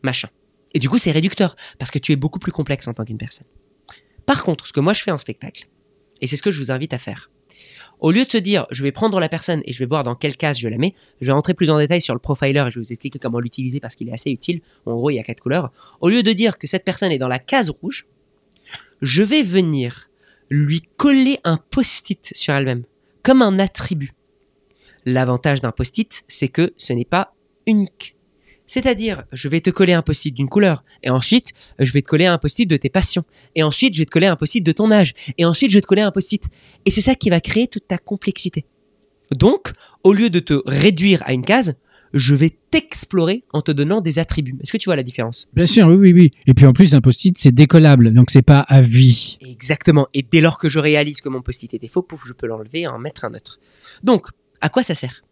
machin. 0.03 0.29
Et 0.75 0.79
du 0.79 0.89
coup, 0.89 0.99
c'est 0.99 1.11
réducteur, 1.11 1.57
parce 1.79 1.91
que 1.91 1.99
tu 1.99 2.13
es 2.13 2.17
beaucoup 2.17 2.39
plus 2.39 2.53
complexe 2.53 2.89
en 2.89 2.95
tant 2.95 3.05
qu'une 3.05 3.19
personne. 3.19 3.47
Par 4.27 4.45
contre, 4.45 4.67
ce 4.67 4.73
que 4.73 4.81
moi 4.81 4.93
je 4.93 5.03
fais 5.03 5.11
en 5.11 5.19
spectacle, 5.19 5.69
et 6.21 6.27
c'est 6.27 6.37
ce 6.37 6.43
que 6.43 6.51
je 6.51 6.61
vous 6.61 6.71
invite 6.71 6.93
à 6.93 6.99
faire, 6.99 7.31
au 8.01 8.11
lieu 8.11 8.25
de 8.25 8.31
se 8.31 8.39
dire, 8.39 8.67
je 8.71 8.83
vais 8.83 8.93
prendre 8.93 9.19
la 9.21 9.29
personne 9.29 9.63
et 9.65 9.73
je 9.73 9.79
vais 9.79 9.87
voir 9.87 10.05
dans 10.05 10.15
quelle 10.15 10.37
case 10.37 10.59
je 10.59 10.69
la 10.69 10.79
mets, 10.79 10.95
je 11.21 11.27
vais 11.27 11.33
rentrer 11.33 11.55
plus 11.55 11.71
en 11.71 11.79
détail 11.79 12.01
sur 12.01 12.15
le 12.15 12.21
profiler 12.21 12.61
et 12.61 12.71
je 12.71 12.79
vais 12.79 12.85
vous 12.85 12.93
expliquer 12.93 13.19
comment 13.19 13.41
l'utiliser 13.41 13.81
parce 13.81 13.97
qu'il 13.97 14.09
est 14.09 14.13
assez 14.13 14.31
utile. 14.31 14.61
En 14.87 14.95
gros, 14.95 15.11
il 15.11 15.15
y 15.15 15.19
a 15.19 15.23
quatre 15.23 15.41
couleurs. 15.41 15.73
Au 16.01 16.09
lieu 16.09 16.23
de 16.23 16.33
dire 16.33 16.59
que 16.59 16.67
cette 16.67 16.85
personne 16.85 17.13
est 17.13 17.19
dans 17.19 17.29
la 17.29 17.39
case 17.39 17.71
rouge, 17.71 18.07
je 19.03 19.23
vais 19.23 19.43
venir 19.43 20.11
lui 20.51 20.83
coller 20.97 21.39
un 21.45 21.57
post-it 21.57 22.31
sur 22.35 22.55
elle-même, 22.55 22.85
comme 23.23 23.43
un 23.43 23.59
attribut. 23.59 24.15
L'avantage 25.05 25.61
d'un 25.61 25.73
post-it, 25.73 26.25
c'est 26.29 26.49
que 26.49 26.73
ce 26.77 26.93
n'est 26.93 27.05
pas 27.05 27.35
unique. 27.67 28.18
C'est-à-dire, 28.69 29.25
je 29.33 29.49
vais 29.49 29.61
te 29.61 29.71
coller 29.71 29.95
un 29.95 30.03
post-it 30.03 30.33
d'une 30.33 30.49
couleur, 30.49 30.85
et 31.03 31.11
ensuite, 31.11 31.53
je 31.81 31.91
vais 31.91 32.03
te 32.03 32.07
coller 32.07 32.27
un 32.27 32.39
post-it 32.39 32.69
de 32.69 32.77
tes 32.77 32.91
passions, 32.91 33.25
et 33.57 33.65
ensuite, 33.65 33.95
je 33.95 33.99
vais 34.01 34.05
te 34.05 34.11
coller 34.11 34.27
un 34.27 34.37
post-it 34.37 34.65
de 34.65 34.73
ton 34.73 34.93
âge, 34.93 35.15
et 35.39 35.45
ensuite, 35.45 35.71
je 35.71 35.77
vais 35.77 35.81
te 35.81 35.87
coller 35.87 36.03
un 36.03 36.13
post-it. 36.13 36.45
Et 36.85 36.91
c'est 36.91 37.01
ça 37.01 37.15
qui 37.17 37.31
va 37.31 37.41
créer 37.41 37.67
toute 37.67 37.89
ta 37.89 37.99
complexité. 37.99 38.67
Donc, 39.33 39.73
au 40.05 40.13
lieu 40.13 40.31
de 40.31 40.39
te 40.39 40.63
réduire 40.67 41.23
à 41.25 41.33
une 41.33 41.45
case, 41.45 41.75
je 42.15 42.35
vais 42.35 42.57
t'explorer 42.71 43.45
en 43.53 43.63
te 43.63 43.73
donnant 43.73 44.01
des 44.01 44.19
attributs. 44.19 44.57
Est-ce 44.63 44.73
que 44.73 44.79
tu 44.79 44.87
vois 44.87 44.97
la 44.97 45.03
différence? 45.03 45.49
Bien 45.55 45.67
sûr, 45.67 45.87
oui, 45.89 45.97
oui, 45.97 46.13
oui. 46.13 46.31
Et 46.47 46.55
puis 46.55 46.67
en 46.67 46.73
plus, 46.73 46.95
un 46.95 47.01
post-it, 47.01 47.37
c'est 47.39 47.53
décollable, 47.53 48.13
donc 48.13 48.31
c'est 48.31 48.43
pas 48.43 48.61
à 48.61 48.81
vie. 48.81 49.39
Exactement. 49.43 50.09
Et 50.15 50.23
dès 50.23 50.41
lors 50.41 50.59
que 50.59 50.69
je 50.69 50.79
réalise 50.79 51.21
que 51.21 51.29
mon 51.29 51.43
post-it 51.43 51.73
était 51.75 51.89
faux, 51.89 52.03
pouf, 52.03 52.23
je 52.27 52.33
peux 52.33 52.47
l'enlever 52.47 52.81
et 52.81 52.87
en 52.87 52.99
mettre 52.99 53.25
un 53.25 53.35
autre. 53.35 53.61
Donc, 54.03 54.29
à 54.61 54.69
quoi 54.69 54.83
ça 54.83 54.95
sert? 54.95 55.23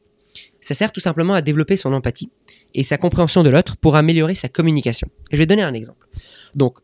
Ça 0.66 0.74
sert 0.74 0.90
tout 0.90 0.98
simplement 0.98 1.34
à 1.34 1.42
développer 1.42 1.76
son 1.76 1.92
empathie 1.92 2.28
et 2.74 2.82
sa 2.82 2.98
compréhension 2.98 3.44
de 3.44 3.50
l'autre 3.50 3.76
pour 3.76 3.94
améliorer 3.94 4.34
sa 4.34 4.48
communication. 4.48 5.06
Je 5.30 5.36
vais 5.36 5.46
donner 5.46 5.62
un 5.62 5.74
exemple. 5.74 6.08
Donc, 6.56 6.78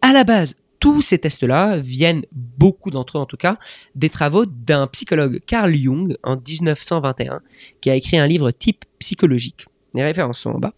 à 0.00 0.12
la 0.12 0.22
base, 0.22 0.54
tous 0.78 1.02
ces 1.02 1.18
tests-là 1.18 1.78
viennent, 1.78 2.22
beaucoup 2.30 2.92
d'entre 2.92 3.18
eux 3.18 3.20
en 3.20 3.26
tout 3.26 3.36
cas, 3.36 3.58
des 3.96 4.08
travaux 4.10 4.46
d'un 4.46 4.86
psychologue 4.86 5.40
Carl 5.44 5.74
Jung 5.74 6.16
en 6.22 6.36
1921 6.36 7.40
qui 7.80 7.90
a 7.90 7.96
écrit 7.96 8.16
un 8.16 8.28
livre 8.28 8.52
type 8.52 8.84
psychologique. 9.00 9.66
Les 9.94 10.04
références 10.04 10.38
sont 10.38 10.50
en 10.50 10.60
bas. 10.60 10.74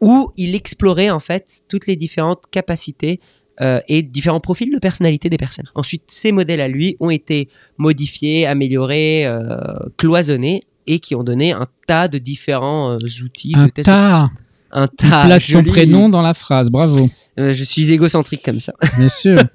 Où 0.00 0.30
il 0.36 0.54
explorait 0.54 1.10
en 1.10 1.18
fait 1.18 1.62
toutes 1.66 1.88
les 1.88 1.96
différentes 1.96 2.44
capacités 2.52 3.18
euh, 3.60 3.80
et 3.88 4.04
différents 4.04 4.38
profils 4.38 4.72
de 4.72 4.78
personnalité 4.78 5.28
des 5.28 5.38
personnes. 5.38 5.68
Ensuite, 5.74 6.04
ces 6.06 6.30
modèles 6.30 6.60
à 6.60 6.68
lui 6.68 6.96
ont 7.00 7.10
été 7.10 7.48
modifiés, 7.78 8.46
améliorés, 8.46 9.26
euh, 9.26 9.74
cloisonnés 9.96 10.60
et 10.86 10.98
qui 11.00 11.14
ont 11.14 11.24
donné 11.24 11.52
un 11.52 11.66
tas 11.86 12.08
de 12.08 12.18
différents 12.18 12.92
euh, 12.92 13.24
outils 13.24 13.52
un 13.56 13.66
de 13.66 13.70
tests. 13.70 13.86
tas. 13.86 14.30
Un 14.72 14.88
Il 15.02 15.08
tas. 15.10 15.24
place 15.26 15.44
son 15.44 15.52
joli. 15.54 15.70
prénom 15.70 16.08
dans 16.08 16.22
la 16.22 16.34
phrase. 16.34 16.70
Bravo. 16.70 17.08
Euh, 17.38 17.54
je 17.54 17.64
suis 17.64 17.90
égocentrique 17.92 18.42
comme 18.44 18.60
ça. 18.60 18.74
Bien 18.98 19.08
sûr. 19.08 19.38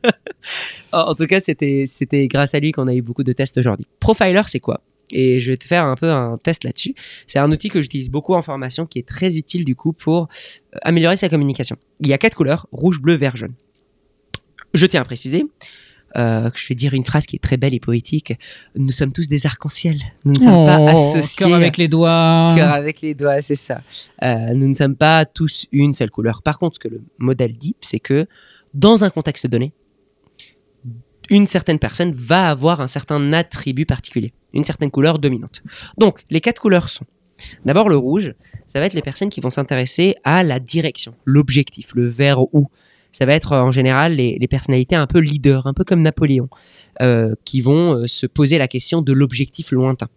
En 0.93 1.13
tout 1.13 1.27
cas, 1.27 1.39
c'était 1.39 1.85
c'était 1.85 2.27
grâce 2.27 2.55
à 2.55 2.59
lui 2.59 2.71
qu'on 2.71 2.87
a 2.87 2.93
eu 2.95 3.01
beaucoup 3.03 3.23
de 3.23 3.31
tests 3.31 3.57
aujourd'hui. 3.59 3.85
Profiler, 3.99 4.41
c'est 4.47 4.59
quoi? 4.59 4.81
Et 5.11 5.39
je 5.39 5.51
vais 5.51 5.57
te 5.57 5.65
faire 5.65 5.85
un 5.85 5.95
peu 5.95 6.09
un 6.09 6.37
test 6.41 6.63
là-dessus. 6.63 6.95
C'est 7.27 7.37
un 7.37 7.51
outil 7.51 7.69
que 7.69 7.81
j'utilise 7.81 8.09
beaucoup 8.09 8.33
en 8.33 8.41
formation 8.41 8.85
qui 8.87 8.97
est 8.99 9.07
très 9.07 9.37
utile 9.37 9.63
du 9.65 9.75
coup 9.75 9.93
pour 9.93 10.23
euh, 10.23 10.77
améliorer 10.81 11.15
sa 11.17 11.29
communication. 11.29 11.75
Il 11.99 12.07
y 12.07 12.13
a 12.13 12.17
quatre 12.17 12.35
couleurs 12.35 12.65
rouge, 12.71 12.99
bleu, 13.01 13.13
vert, 13.15 13.35
jaune. 13.35 13.53
Je 14.73 14.85
tiens 14.87 15.01
à 15.01 15.05
préciser 15.05 15.45
euh, 16.17 16.49
je 16.55 16.67
vais 16.67 16.75
dire 16.75 16.93
une 16.93 17.05
phrase 17.05 17.25
qui 17.25 17.35
est 17.35 17.39
très 17.39 17.57
belle 17.57 17.73
et 17.73 17.79
poétique. 17.79 18.37
Nous 18.75 18.91
sommes 18.91 19.11
tous 19.13 19.27
des 19.27 19.45
arcs-en-ciel. 19.45 19.97
Nous 20.25 20.33
ne 20.33 20.39
sommes 20.39 20.65
pas 20.65 20.77
Oh, 20.79 20.87
associés. 20.87 21.45
cœur 21.47 21.55
avec 21.55 21.77
les 21.77 21.87
doigts. 21.87 22.53
Cœur 22.55 22.71
avec 22.71 23.01
les 23.01 23.13
doigts, 23.15 23.41
c'est 23.41 23.55
ça. 23.55 23.81
Euh, 24.23 24.53
nous 24.53 24.67
ne 24.67 24.73
sommes 24.73 24.95
pas 24.95 25.25
tous 25.25 25.67
une 25.71 25.93
seule 25.93 26.09
couleur. 26.11 26.41
Par 26.41 26.59
contre, 26.59 26.75
ce 26.75 26.79
que 26.79 26.87
le 26.87 27.01
modèle 27.17 27.53
dit, 27.53 27.75
c'est 27.81 27.99
que 27.99 28.27
dans 28.73 29.03
un 29.03 29.09
contexte 29.09 29.47
donné, 29.47 29.73
une 31.29 31.47
certaine 31.47 31.79
personne 31.79 32.13
va 32.13 32.49
avoir 32.49 32.81
un 32.81 32.87
certain 32.87 33.31
attribut 33.33 33.85
particulier, 33.85 34.33
une 34.53 34.65
certaine 34.65 34.91
couleur 34.91 35.17
dominante. 35.19 35.63
Donc, 35.97 36.25
les 36.29 36.41
quatre 36.41 36.61
couleurs 36.61 36.89
sont 36.89 37.05
d'abord 37.65 37.89
le 37.89 37.95
rouge, 37.97 38.33
ça 38.67 38.79
va 38.79 38.85
être 38.85 38.93
les 38.93 39.01
personnes 39.01 39.29
qui 39.29 39.39
vont 39.41 39.49
s'intéresser 39.49 40.15
à 40.23 40.43
la 40.43 40.59
direction, 40.59 41.15
l'objectif, 41.25 41.91
le 41.95 42.07
vers 42.07 42.41
où. 42.53 42.67
Ça 43.11 43.25
va 43.25 43.33
être 43.33 43.53
euh, 43.53 43.61
en 43.61 43.71
général 43.71 44.15
les, 44.15 44.47
personnalités 44.47 44.95
un 44.95 45.07
peu 45.07 45.19
leaders, 45.19 45.67
un 45.67 45.73
peu 45.73 45.83
comme 45.83 46.01
Napoléon, 46.01 46.49
euh, 47.01 47.35
qui 47.45 47.61
vont 47.61 47.95
euh, 47.95 48.07
se 48.07 48.25
poser 48.25 48.57
la 48.57 48.67
question 48.67 49.01
de 49.01 49.13
l'objectif 49.13 49.71
lointain. 49.71 50.07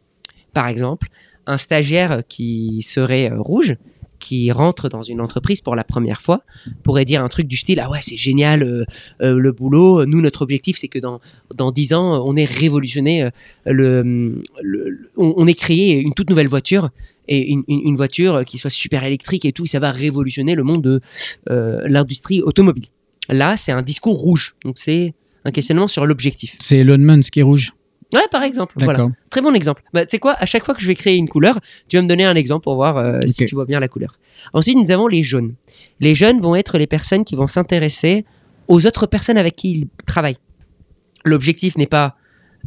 Par 0.52 0.68
exemple, 0.68 1.08
un 1.46 1.58
stagiaire 1.58 2.22
qui 2.28 2.82
serait 2.82 3.30
rouge, 3.30 3.76
qui 4.20 4.50
rentre 4.52 4.88
dans 4.88 5.02
une 5.02 5.20
entreprise 5.20 5.60
pour 5.60 5.76
la 5.76 5.84
première 5.84 6.22
fois, 6.22 6.42
pourrait 6.82 7.04
dire 7.04 7.22
un 7.22 7.28
truc 7.28 7.46
du 7.46 7.56
style 7.56 7.80
Ah 7.80 7.90
ouais, 7.90 7.98
c'est 8.00 8.16
génial 8.16 8.86
le 9.20 9.52
boulot. 9.52 10.06
Nous, 10.06 10.22
notre 10.22 10.42
objectif, 10.42 10.78
c'est 10.78 10.88
que 10.88 10.98
dans, 10.98 11.20
dans 11.54 11.72
10 11.72 11.92
ans, 11.92 12.24
on 12.24 12.34
ait 12.36 12.46
révolutionné 12.46 13.28
le. 13.66 14.40
on 15.16 15.46
ait 15.46 15.54
créé 15.54 16.00
une 16.00 16.14
toute 16.14 16.30
nouvelle 16.30 16.48
voiture 16.48 16.90
et 17.28 17.50
une, 17.50 17.62
une- 17.68 17.80
une 17.88 17.96
voiture 17.96 18.44
qui 18.44 18.58
soit 18.58 18.70
super 18.70 19.04
électrique 19.04 19.44
et 19.44 19.52
tout. 19.52 19.66
Ça 19.66 19.78
va 19.78 19.90
révolutionner 19.90 20.54
le 20.54 20.62
monde 20.62 20.82
de 20.82 21.00
euh, 21.50 21.80
l'industrie 21.86 22.42
automobile. 22.42 22.86
Là, 23.28 23.56
c'est 23.56 23.72
un 23.72 23.82
discours 23.82 24.16
rouge. 24.18 24.56
Donc, 24.64 24.76
c'est 24.78 25.14
un 25.44 25.50
questionnement 25.50 25.86
sur 25.88 26.06
l'objectif. 26.06 26.56
C'est 26.60 26.78
Elon 26.78 26.98
Musk 26.98 27.32
qui 27.32 27.40
est 27.40 27.42
rouge. 27.42 27.72
Ouais, 28.12 28.20
par 28.30 28.42
exemple. 28.44 28.74
Voilà. 28.84 28.98
Très 29.30 29.40
bon 29.40 29.54
exemple. 29.54 29.82
Bah, 29.92 30.04
tu 30.06 30.10
sais 30.12 30.18
quoi, 30.18 30.34
à 30.38 30.46
chaque 30.46 30.64
fois 30.64 30.74
que 30.74 30.80
je 30.80 30.86
vais 30.86 30.94
créer 30.94 31.16
une 31.16 31.28
couleur, 31.28 31.58
tu 31.88 31.96
vas 31.96 32.02
me 32.02 32.08
donner 32.08 32.24
un 32.24 32.34
exemple 32.36 32.62
pour 32.64 32.76
voir 32.76 32.96
euh, 32.96 33.20
si 33.26 33.44
tu 33.46 33.54
vois 33.54 33.64
bien 33.64 33.80
la 33.80 33.88
couleur. 33.88 34.18
Ensuite, 34.52 34.76
nous 34.76 34.90
avons 34.90 35.08
les 35.08 35.22
jaunes. 35.24 35.54
Les 36.00 36.14
jaunes 36.14 36.40
vont 36.40 36.54
être 36.54 36.78
les 36.78 36.86
personnes 36.86 37.24
qui 37.24 37.34
vont 37.34 37.46
s'intéresser 37.48 38.24
aux 38.68 38.86
autres 38.86 39.06
personnes 39.06 39.38
avec 39.38 39.56
qui 39.56 39.72
ils 39.72 39.88
travaillent. 40.06 40.36
L'objectif 41.24 41.76
n'est 41.78 41.86
pas. 41.86 42.16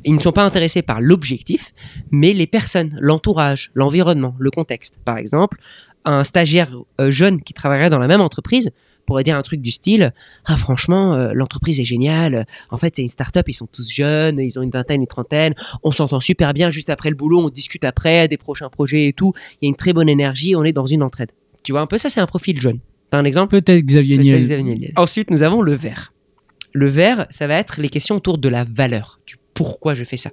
Ils 0.06 0.16
ne 0.16 0.20
sont 0.20 0.32
pas 0.32 0.44
intéressés 0.44 0.82
par 0.82 1.02
l'objectif, 1.02 1.74
mais 2.12 2.34
les 2.34 2.48
personnes, 2.48 2.98
l'entourage, 3.00 3.72
l'environnement, 3.74 4.36
le 4.40 4.52
contexte. 4.52 4.98
Par 5.04 5.18
exemple, 5.18 5.60
un 6.06 6.24
stagiaire 6.24 6.76
euh, 7.02 7.12
jeune 7.12 7.42
qui 7.42 7.54
travaillerait 7.54 7.90
dans 7.90 8.00
la 8.00 8.08
même 8.08 8.22
entreprise 8.22 8.72
pourrait 9.06 9.24
dire 9.24 9.38
un 9.38 9.42
truc 9.42 9.62
du 9.62 9.72
style 9.72 10.14
Ah, 10.46 10.58
franchement, 10.58 11.14
euh, 11.14 11.32
l'entreprise 11.34 11.80
est 11.80 11.86
géniale. 11.86 12.46
En 12.70 12.78
fait, 12.78 12.96
c'est 12.96 13.02
une 13.02 13.10
start-up, 13.10 13.48
ils 13.48 13.54
sont 13.54 13.68
tous 13.68 13.90
jeunes, 13.90 14.40
ils 14.40 14.60
ont 14.60 14.62
une 14.62 14.70
vingtaine, 14.70 15.02
une 15.02 15.08
trentaine 15.08 15.56
on 15.84 15.92
s'entend 15.92 16.20
super 16.20 16.54
bien 16.54 16.70
juste 16.70 16.90
après 16.90 17.10
le 17.10 17.16
boulot, 17.16 17.40
on 17.40 17.50
discute 17.50 17.86
après 17.86 18.28
des 18.28 18.38
prochains 18.38 18.70
projets 18.70 19.08
et 19.08 19.14
tout. 19.14 19.34
Il 19.62 19.66
y 19.66 19.68
a 19.68 19.70
une 19.70 19.76
très 19.76 19.94
bonne 19.94 20.10
énergie, 20.10 20.56
on 20.56 20.64
est 20.64 20.74
dans 20.74 20.86
une 20.86 21.02
entraide. 21.02 21.32
Tu 21.64 21.72
vois 21.72 21.82
un 21.82 21.88
peu 21.88 21.98
ça, 21.98 22.10
c'est 22.10 22.20
un 22.20 22.28
profil 22.28 22.60
jeune. 22.60 22.80
T'as 23.10 23.18
un 23.18 23.26
exemple? 23.26 23.60
Peut-être 23.62 23.84
Xavier 23.86 24.18
Peut-être 24.18 24.26
Niel. 24.26 24.44
Xavier 24.44 24.76
Niel. 24.76 24.94
Ensuite, 24.98 25.32
nous 25.32 25.42
avons 25.42 25.62
le 25.62 25.74
vert. 25.74 26.14
Le 26.74 26.88
vert, 26.88 27.26
ça 27.30 27.48
va 27.48 27.56
être 27.56 27.80
les 27.80 27.90
questions 27.90 28.18
autour 28.18 28.38
de 28.38 28.50
la 28.50 28.66
valeur, 28.66 29.20
du 29.26 29.38
pourquoi 29.58 29.96
je 29.96 30.04
fais 30.04 30.18
ça. 30.18 30.30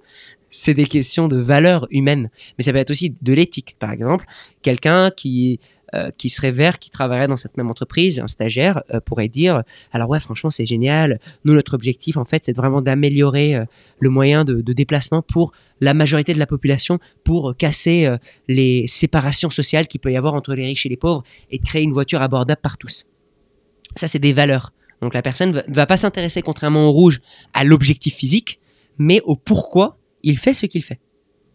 C'est 0.50 0.75
des 0.75 0.85
questions 0.85 1.28
de 1.28 1.38
valeur 1.38 1.87
humaine, 1.90 2.28
mais 2.59 2.64
ça 2.64 2.73
va 2.73 2.81
être 2.81 2.90
aussi 2.90 3.16
de 3.23 3.33
l'éthique. 3.33 3.75
Par 3.78 3.90
exemple, 3.90 4.26
quelqu'un 4.61 5.11
qui 5.11 5.61
euh, 5.95 6.11
qui 6.11 6.28
serait 6.28 6.50
vert, 6.50 6.78
qui 6.78 6.90
travaillerait 6.90 7.28
dans 7.28 7.37
cette 7.37 7.57
même 7.57 7.71
entreprise, 7.71 8.21
un 8.21 8.26
stagiaire 8.26 8.83
euh, 8.93 9.00
pourrait 9.00 9.28
dire 9.28 9.62
alors 9.93 10.11
ouais 10.11 10.21
franchement 10.21 10.50
c'est 10.50 10.66
génial. 10.66 11.21
Nous 11.45 11.54
notre 11.54 11.73
objectif 11.73 12.19
en 12.19 12.26
fait 12.26 12.45
c'est 12.45 12.54
vraiment 12.54 12.83
d'améliorer 12.83 13.57
euh, 13.57 13.64
le 13.99 14.11
moyen 14.11 14.45
de, 14.45 14.61
déplacement 14.61 15.23
pour 15.23 15.52
la 15.81 15.95
majorité 15.95 16.35
de 16.35 16.38
la 16.38 16.47
population, 16.47 16.99
pour 17.23 17.57
casser 17.57 18.09
les 18.49 18.87
séparations 18.87 19.50
sociales 19.50 19.87
qu'il 19.87 20.00
peut 20.00 20.12
y 20.12 20.16
avoir 20.16 20.35
entre 20.35 20.54
les 20.54 20.66
riches 20.66 20.85
et 20.85 20.90
les 20.90 20.97
pauvres 20.97 21.23
et 21.50 21.59
de 21.59 21.64
créer 21.64 21.83
une 21.83 21.93
voiture 21.93 22.21
abordable 22.21 22.61
par 22.61 22.76
tous. 22.76 23.07
Ça, 23.95 24.07
c'est 24.07 24.19
des 24.19 24.33
valeurs. 24.33 24.73
Donc 25.00 25.14
la 25.14 25.23
personne 25.23 25.52
ne 25.52 25.75
va 25.75 25.87
pas 25.87 25.97
s'intéresser, 25.97 26.43
contrairement 26.43 26.88
au 26.88 26.93
rouge, 26.93 27.21
à 27.52 27.62
l'objectif 27.64 28.14
physique, 28.14 28.59
mais 28.99 29.21
au 29.25 29.37
pourquoi 29.37 29.99
il 30.23 30.39
fait 30.39 30.55
ce 30.55 30.67
qu'il 30.67 30.83
fait. 30.83 31.01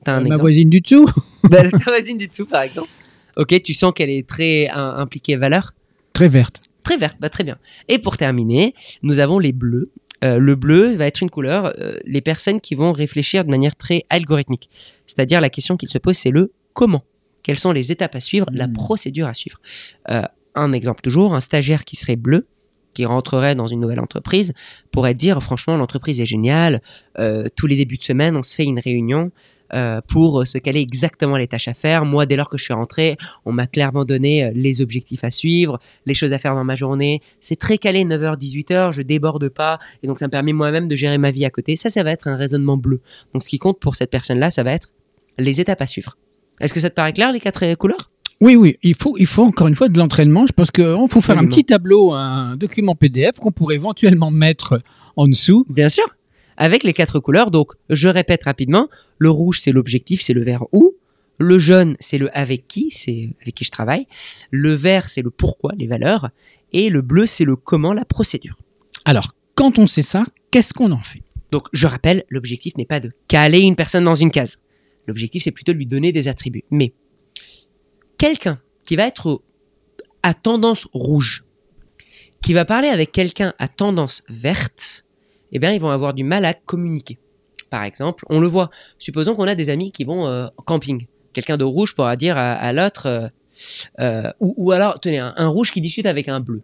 T'as 0.04 0.14
un 0.14 0.20
Ma 0.22 0.26
exemple 0.28 0.42
voisine 0.42 0.70
du 0.70 0.82
dessous. 0.82 1.08
Bah, 1.44 1.64
Ta 1.70 1.78
voisine 1.78 2.18
du 2.18 2.28
dessous, 2.28 2.46
par 2.46 2.62
exemple. 2.62 2.90
Ok, 3.38 3.62
tu 3.62 3.74
sens 3.74 3.94
qu'elle 3.96 4.10
est 4.10 4.28
très 4.28 4.68
im- 4.70 4.96
impliquée 4.98 5.36
valeur. 5.38 5.72
Très 6.14 6.28
verte. 6.28 6.62
Très 6.84 6.98
verte, 6.98 7.18
bah, 7.20 7.30
très 7.30 7.44
bien. 7.44 7.58
Et 7.88 7.98
pour 8.00 8.18
terminer, 8.18 8.74
nous 9.04 9.20
avons 9.20 9.40
les 9.40 9.52
bleus. 9.54 9.92
Euh, 10.24 10.38
le 10.38 10.56
bleu 10.56 10.94
va 10.96 11.06
être 11.08 11.22
une 11.22 11.30
couleur, 11.30 11.74
euh, 11.80 11.98
les 12.06 12.20
personnes 12.22 12.60
qui 12.60 12.76
vont 12.76 12.92
réfléchir 12.92 13.46
de 13.46 13.50
manière 13.50 13.76
très 13.78 14.04
algorithmique. 14.10 14.70
C'est-à-dire 15.08 15.40
la 15.40 15.50
question 15.50 15.78
qu'ils 15.78 15.90
se 15.90 15.98
posent, 15.98 16.18
c'est 16.18 16.32
le 16.32 16.52
comment, 16.74 17.04
quelles 17.42 17.58
sont 17.60 17.72
les 17.72 17.92
étapes 17.92 18.16
à 18.16 18.20
suivre, 18.20 18.48
la 18.52 18.68
Mm. 18.68 18.74
procédure 18.74 19.28
à 19.28 19.34
suivre. 19.34 19.60
Euh, 20.10 20.22
un 20.56 20.74
exemple 20.74 21.02
toujours, 21.02 21.34
un 21.36 21.40
stagiaire 21.40 21.86
qui 21.86 21.96
serait 21.96 22.18
bleu, 22.18 22.48
qui 23.00 23.06
rentrerait 23.06 23.56
dans 23.56 23.68
une 23.68 23.80
nouvelle 23.80 24.02
entreprise, 24.02 24.52
pourrait 24.92 25.14
dire 25.14 25.42
franchement 25.42 25.78
l'entreprise 25.78 26.20
est 26.20 26.26
géniale, 26.26 26.82
euh, 27.18 27.48
tous 27.56 27.66
les 27.66 27.78
débuts 27.78 27.96
de 27.96 28.04
semaine 28.04 28.36
on 28.36 28.44
se 28.44 28.54
fait 28.54 28.66
une 28.66 28.80
réunion 28.80 29.32
euh, 29.74 30.02
pour 30.06 30.46
se 30.46 30.58
caler 30.58 30.82
exactement 30.82 31.38
les 31.38 31.48
tâches 31.48 31.70
à 31.70 31.74
faire. 31.74 32.04
Moi 32.04 32.26
dès 32.26 32.36
lors 32.36 32.50
que 32.50 32.58
je 32.58 32.66
suis 32.66 32.74
rentré, 32.74 33.16
on 33.46 33.54
m'a 33.54 33.68
clairement 33.68 34.04
donné 34.04 34.44
euh, 34.44 34.52
les 34.54 34.82
objectifs 34.82 35.24
à 35.24 35.30
suivre, 35.30 35.80
les 36.06 36.14
choses 36.14 36.34
à 36.34 36.40
faire 36.40 36.56
dans 36.56 36.66
ma 36.66 36.76
journée. 36.76 37.22
C'est 37.40 37.56
très 37.58 37.78
calé 37.78 38.04
9h 38.04 38.38
18h, 38.38 38.92
je 38.92 39.02
déborde 39.02 39.48
pas 39.48 39.80
et 40.04 40.08
donc 40.08 40.20
ça 40.20 40.26
me 40.26 40.32
permet 40.32 40.52
moi-même 40.52 40.90
de 40.90 40.96
gérer 40.98 41.18
ma 41.18 41.32
vie 41.32 41.46
à 41.46 41.50
côté. 41.52 41.78
Ça 41.78 41.88
ça 41.88 42.04
va 42.04 42.12
être 42.12 42.28
un 42.28 42.36
raisonnement 42.36 42.76
bleu. 42.76 43.00
Donc 43.34 43.44
ce 43.44 43.48
qui 43.48 43.60
compte 43.60 43.80
pour 43.80 43.96
cette 43.96 44.12
personne-là, 44.12 44.52
ça 44.52 44.64
va 44.64 44.74
être 44.74 44.92
les 45.38 45.62
étapes 45.62 45.82
à 45.82 45.88
suivre. 45.88 46.18
Est-ce 46.60 46.74
que 46.74 46.82
ça 46.82 46.90
te 46.90 46.96
paraît 46.96 47.14
clair 47.14 47.32
les 47.32 47.40
quatre 47.40 47.76
couleurs? 47.76 48.10
Oui, 48.42 48.56
oui, 48.56 48.78
il 48.84 48.96
faut, 48.96 49.18
il 49.18 49.26
faut 49.26 49.44
encore 49.44 49.68
une 49.68 49.76
fois 49.76 49.90
de 49.90 49.98
l'entraînement. 49.98 50.46
Je 50.46 50.54
pense 50.54 50.72
qu'il 50.72 51.06
faut 51.10 51.22
faire 51.22 51.38
un 51.38 51.46
petit 51.46 51.66
tableau, 51.66 52.14
un 52.14 52.56
document 52.56 52.96
PDF 52.96 53.40
qu'on 53.40 53.52
pourrait 53.52 53.76
éventuellement 53.76 54.32
mettre 54.32 54.82
en 55.18 55.28
dessous. 55.28 55.66
Bien 55.70 55.90
sûr. 55.90 56.06
Avec 56.56 56.84
les 56.84 56.94
quatre 56.94 57.20
couleurs, 57.20 57.52
donc 57.52 57.74
je 57.90 58.10
répète 58.10 58.44
rapidement, 58.44 58.90
le 59.18 59.30
rouge 59.30 59.60
c'est 59.60 59.72
l'objectif, 59.72 60.22
c'est 60.22 60.34
le 60.34 60.44
vers 60.44 60.66
où. 60.74 60.94
Le 61.40 61.58
jaune 61.58 61.96
c'est 62.02 62.18
le 62.18 62.36
avec 62.38 62.68
qui, 62.68 62.92
c'est 62.92 63.30
avec 63.42 63.56
qui 63.56 63.64
je 63.64 63.72
travaille. 63.72 64.08
Le 64.52 64.74
vert 64.74 65.10
c'est 65.10 65.22
le 65.22 65.30
pourquoi, 65.32 65.74
les 65.78 65.88
valeurs. 65.88 66.30
Et 66.74 66.90
le 66.90 67.02
bleu 67.02 67.26
c'est 67.26 67.46
le 67.46 67.56
comment, 67.56 67.94
la 67.94 68.06
procédure. 68.06 68.58
Alors, 69.06 69.34
quand 69.56 69.80
on 69.80 69.88
sait 69.88 70.02
ça, 70.02 70.26
qu'est-ce 70.52 70.74
qu'on 70.74 70.92
en 70.92 71.02
fait? 71.02 71.24
Donc 71.52 71.68
je 71.74 71.88
rappelle, 71.88 72.24
l'objectif 72.30 72.76
n'est 72.78 72.86
pas 72.86 73.00
de 73.00 73.12
caler 73.28 73.62
une 73.62 73.76
personne 73.76 74.04
dans 74.04 74.16
une 74.16 74.32
case. 74.32 74.60
L'objectif 75.08 75.44
c'est 75.44 75.52
plutôt 75.52 75.74
de 75.74 75.78
lui 75.78 75.88
donner 75.88 76.12
des 76.12 76.28
attributs. 76.28 76.66
Mais 76.72 76.94
quelqu'un 78.20 78.60
qui 78.86 78.96
va 78.96 79.08
être 79.08 79.42
à 80.22 80.36
tendance 80.36 80.88
rouge, 80.94 81.44
qui 82.44 82.54
va 82.54 82.66
parler 82.66 82.90
avec 82.90 83.12
quelqu'un 83.12 83.54
à 83.58 83.68
tendance 83.68 84.24
verte, 84.30 85.06
eh 85.52 85.58
bien 85.58 85.72
ils 85.72 85.82
vont 85.82 85.90
avoir 85.90 86.14
du 86.14 86.24
mal 86.24 86.46
à 86.46 86.54
communiquer. 86.54 87.18
Par 87.72 87.84
exemple, 87.84 88.26
on 88.30 88.40
le 88.40 88.48
voit. 88.48 88.70
Supposons 89.00 89.36
qu'on 89.36 89.48
a 89.48 89.56
des 89.56 89.70
amis 89.70 89.92
qui 89.92 90.04
vont 90.04 90.28
euh, 90.28 90.48
en 90.58 90.64
camping. 90.64 91.08
Quelqu'un 91.34 91.58
de 91.58 91.64
rouge 91.64 91.96
pourra 91.96 92.16
dire 92.16 92.36
à, 92.38 92.74
l'autre, 92.74 93.06
euh, 93.06 93.28
euh, 94.00 94.32
ou, 94.40 94.72
alors, 94.72 95.00
tenez, 95.00 95.20
un, 95.20 95.48
rouge 95.48 95.72
qui 95.72 95.82
discute 95.82 96.08
avec 96.08 96.28
un 96.28 96.40
bleu. 96.40 96.62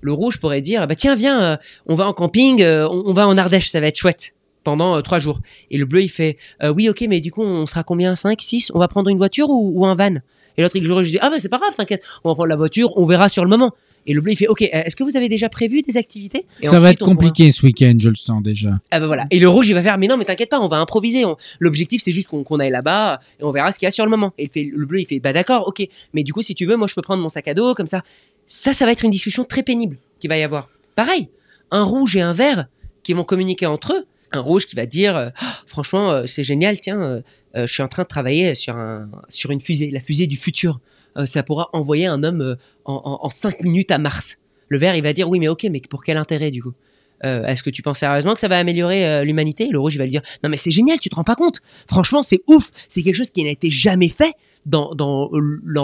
Le 0.00 0.12
rouge 0.12 0.38
pourrait 0.38 0.60
dire, 0.60 0.86
bah 0.86 0.94
tiens, 0.94 1.16
viens, 1.16 1.42
euh, 1.42 1.56
on 1.86 1.94
va 1.94 2.06
en 2.06 2.12
camping, 2.12 2.62
euh, 2.62 2.88
on, 2.88 3.12
va 3.12 3.26
en 3.26 3.36
Ardèche, 3.36 3.70
ça 3.70 3.80
va 3.80 3.88
être 3.88 3.98
chouette 3.98 4.36
pendant 4.66 4.96
euh, 4.96 5.00
trois 5.00 5.18
jours. 5.18 5.40
Et 5.70 5.78
le 5.78 5.86
bleu, 5.86 6.02
il 6.02 6.08
fait, 6.08 6.36
euh, 6.62 6.72
oui, 6.72 6.88
ok, 6.88 7.04
mais 7.08 7.20
du 7.20 7.32
coup, 7.32 7.42
on 7.42 7.66
sera 7.66 7.82
combien? 7.84 8.14
5, 8.14 8.40
6 8.40 8.72
On 8.74 8.78
va 8.78 8.88
prendre 8.88 9.08
une 9.08 9.16
voiture 9.16 9.48
ou 9.48 9.86
un 9.86 9.94
van? 9.94 10.16
Et 10.56 10.62
l'autre, 10.62 10.76
il 10.76 10.84
je 10.84 11.10
dis, 11.10 11.18
ah 11.20 11.30
bah 11.30 11.36
c'est 11.38 11.48
pas 11.48 11.58
grave, 11.58 11.74
t'inquiète, 11.76 12.02
on 12.24 12.30
va 12.30 12.34
prendre 12.34 12.48
la 12.48 12.56
voiture, 12.56 12.96
on 12.96 13.06
verra 13.06 13.28
sur 13.28 13.44
le 13.44 13.50
moment. 13.50 13.72
Et 14.08 14.14
le 14.14 14.20
bleu, 14.20 14.32
il 14.32 14.36
fait, 14.36 14.46
ok, 14.46 14.62
euh, 14.62 14.66
est-ce 14.72 14.94
que 14.94 15.02
vous 15.02 15.16
avez 15.16 15.28
déjà 15.28 15.48
prévu 15.48 15.82
des 15.82 15.96
activités? 15.96 16.46
Et 16.62 16.66
Ça 16.68 16.78
va 16.78 16.92
être 16.92 17.00
pourra- 17.00 17.10
compliqué 17.10 17.50
ce 17.50 17.66
week-end, 17.66 17.94
je 17.98 18.08
le 18.08 18.14
sens 18.14 18.40
déjà. 18.40 18.70
ah 18.92 19.00
bah 19.00 19.06
voilà. 19.08 19.26
Et 19.32 19.40
le 19.40 19.48
rouge, 19.48 19.66
il 19.68 19.74
va 19.74 19.82
faire, 19.82 19.98
mais 19.98 20.06
non, 20.06 20.16
mais 20.16 20.24
t'inquiète 20.24 20.48
pas, 20.48 20.60
on 20.60 20.68
va 20.68 20.76
improviser. 20.76 21.24
on- 21.24 21.36
L'objectif, 21.58 22.00
c'est 22.02 22.12
juste 22.12 22.28
qu'on 22.28 22.60
aille 22.60 22.70
là-bas 22.70 23.18
et 23.40 23.44
on 23.44 23.50
verra 23.50 23.72
ce 23.72 23.78
qu'il 23.80 23.86
y 23.86 23.88
a 23.88 23.90
sur 23.90 24.04
le 24.04 24.10
moment. 24.10 24.32
Et 24.38 24.44
il 24.44 24.50
fait, 24.50 24.70
le 24.72 24.86
bleu, 24.86 25.00
il 25.00 25.06
fait, 25.06 25.18
bah 25.18 25.32
d'accord, 25.32 25.66
ok. 25.66 25.82
Mais 26.14 26.22
du 26.22 26.32
coup, 26.32 26.40
si 26.42 26.54
tu 26.54 26.66
veux, 26.66 26.76
moi, 26.76 26.86
je 26.86 26.94
peux 26.94 27.02
prendre 27.02 27.20
mon 27.20 27.28
sac 27.28 27.48
à 27.48 27.54
dos, 27.54 27.74
comme 27.74 27.88
ça. 27.88 28.02
Ça, 28.46 28.72
ça 28.72 28.86
va 28.86 28.92
être 28.92 29.04
une 29.04 29.10
discussion 29.10 29.42
très 29.44 29.64
pénible 29.64 29.96
qu'il 30.20 30.30
va 30.30 30.38
y 30.38 30.42
avoir. 30.44 30.68
Pareil, 30.94 31.28
un 31.72 31.82
rouge 31.82 32.14
et 32.16 32.20
un 32.20 32.32
vert 32.32 32.66
qui 33.02 33.12
vont 33.12 33.24
communiquer 33.24 33.66
entre 33.66 33.92
eux. 33.92 34.04
Un 34.32 34.40
rouge 34.40 34.66
qui 34.66 34.76
va 34.76 34.86
dire, 34.86 35.16
euh, 35.16 35.28
Ah, 35.38 35.58
franchement, 35.66 36.10
euh, 36.10 36.26
c'est 36.26 36.44
génial, 36.44 36.80
tiens, 36.80 37.00
euh, 37.00 37.22
je 37.54 37.72
suis 37.72 37.82
en 37.82 37.88
train 37.88 38.02
de 38.02 38.08
travailler 38.08 38.54
sur, 38.54 38.76
un, 38.76 39.08
sur 39.28 39.50
une 39.50 39.60
fusée, 39.60 39.90
la 39.90 40.00
fusée 40.00 40.26
du 40.26 40.36
futur. 40.36 40.80
Ça 41.24 41.42
pourra 41.42 41.70
envoyer 41.72 42.04
un 42.04 42.22
homme 42.22 42.58
en, 42.84 43.30
5 43.30 43.62
minutes 43.62 43.90
à 43.90 43.96
Mars. 43.96 44.36
Le 44.68 44.76
vert, 44.76 44.94
il 44.96 45.02
va 45.02 45.14
dire, 45.14 45.30
oui, 45.30 45.38
mais 45.38 45.48
ok, 45.48 45.66
mais 45.70 45.80
pour 45.88 46.04
quel 46.04 46.18
intérêt 46.18 46.50
du 46.50 46.62
coup? 46.62 46.74
Est-ce 47.22 47.62
que 47.62 47.70
tu 47.70 47.80
penses 47.80 48.00
sérieusement 48.00 48.34
que 48.34 48.40
ça 48.40 48.48
va 48.48 48.58
améliorer 48.58 49.24
l'humanité? 49.24 49.70
Le 49.70 49.78
rouge, 49.78 49.94
il 49.94 49.98
va 49.98 50.04
lui 50.04 50.10
dire, 50.10 50.20
non, 50.44 50.50
mais 50.50 50.58
c'est 50.58 50.70
génial, 50.70 51.00
tu 51.00 51.08
te 51.08 51.14
rends 51.14 51.24
pas 51.24 51.34
compte. 51.34 51.62
Franchement, 51.88 52.20
c'est 52.20 52.42
ouf. 52.48 52.70
C'est 52.90 53.02
quelque 53.02 53.14
chose 53.14 53.30
qui 53.30 53.42
n'a 53.44 53.50
été 53.50 53.70
jamais 53.70 54.10
fait 54.10 54.34
dans, 54.66 54.94
dans, 54.94 55.30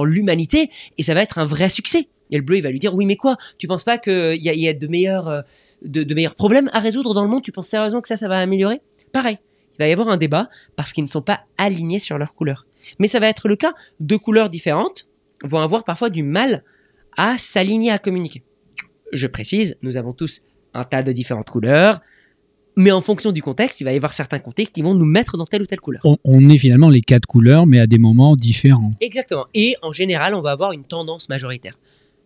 l'humanité 0.04 0.68
et 0.98 1.02
ça 1.02 1.14
va 1.14 1.22
être 1.22 1.38
un 1.38 1.46
vrai 1.46 1.70
succès. 1.70 2.08
Et 2.30 2.36
le 2.36 2.42
bleu, 2.42 2.58
il 2.58 2.62
va 2.62 2.70
lui 2.70 2.78
dire, 2.78 2.94
oui, 2.94 3.06
mais 3.06 3.16
quoi? 3.16 3.38
Tu 3.56 3.66
penses 3.66 3.84
pas 3.84 3.96
qu'il 3.96 4.42
y 4.42 4.50
a, 4.50 4.54
y 4.54 4.68
a 4.68 4.74
de, 4.74 4.86
meilleurs, 4.86 5.44
de, 5.84 6.02
de 6.02 6.14
meilleurs 6.14 6.34
problèmes 6.34 6.70
à 6.72 6.80
résoudre 6.80 7.14
dans 7.14 7.22
le 7.22 7.28
monde 7.28 7.42
Tu 7.42 7.52
penses 7.52 7.68
sérieusement 7.68 8.00
que 8.00 8.08
ça, 8.08 8.16
ça 8.16 8.28
va 8.28 8.38
améliorer? 8.38 8.80
Pareil. 9.12 9.38
Il 9.74 9.82
va 9.82 9.88
y 9.88 9.92
avoir 9.92 10.08
un 10.08 10.16
débat 10.16 10.48
parce 10.76 10.92
qu'ils 10.92 11.04
ne 11.04 11.08
sont 11.08 11.22
pas 11.22 11.40
alignés 11.58 11.98
sur 11.98 12.18
leurs 12.18 12.34
couleurs. 12.34 12.66
Mais 12.98 13.08
ça 13.08 13.20
va 13.20 13.28
être 13.28 13.48
le 13.48 13.56
cas. 13.56 13.72
Deux 14.00 14.18
couleurs 14.18 14.50
différentes 14.50 15.08
vont 15.44 15.60
avoir 15.60 15.84
parfois 15.84 16.10
du 16.10 16.22
mal 16.22 16.62
à 17.16 17.38
s'aligner, 17.38 17.90
à 17.90 17.98
communiquer. 17.98 18.42
Je 19.12 19.26
précise, 19.26 19.78
nous 19.82 19.96
avons 19.96 20.12
tous 20.12 20.42
un 20.74 20.84
tas 20.84 21.02
de 21.02 21.12
différentes 21.12 21.50
couleurs, 21.50 22.00
mais 22.76 22.90
en 22.90 23.02
fonction 23.02 23.32
du 23.32 23.42
contexte, 23.42 23.80
il 23.80 23.84
va 23.84 23.92
y 23.92 23.96
avoir 23.96 24.14
certains 24.14 24.38
contextes 24.38 24.74
qui 24.74 24.82
vont 24.82 24.94
nous 24.94 25.04
mettre 25.04 25.36
dans 25.36 25.44
telle 25.44 25.62
ou 25.62 25.66
telle 25.66 25.80
couleur. 25.80 26.00
On, 26.04 26.16
on 26.24 26.48
est 26.48 26.56
finalement 26.56 26.88
les 26.88 27.02
quatre 27.02 27.26
couleurs, 27.26 27.66
mais 27.66 27.78
à 27.80 27.86
des 27.86 27.98
moments 27.98 28.36
différents. 28.36 28.90
Exactement. 29.00 29.46
Et 29.52 29.76
en 29.82 29.92
général, 29.92 30.34
on 30.34 30.40
va 30.40 30.52
avoir 30.52 30.72
une 30.72 30.84
tendance 30.84 31.28
majoritaire. 31.28 31.78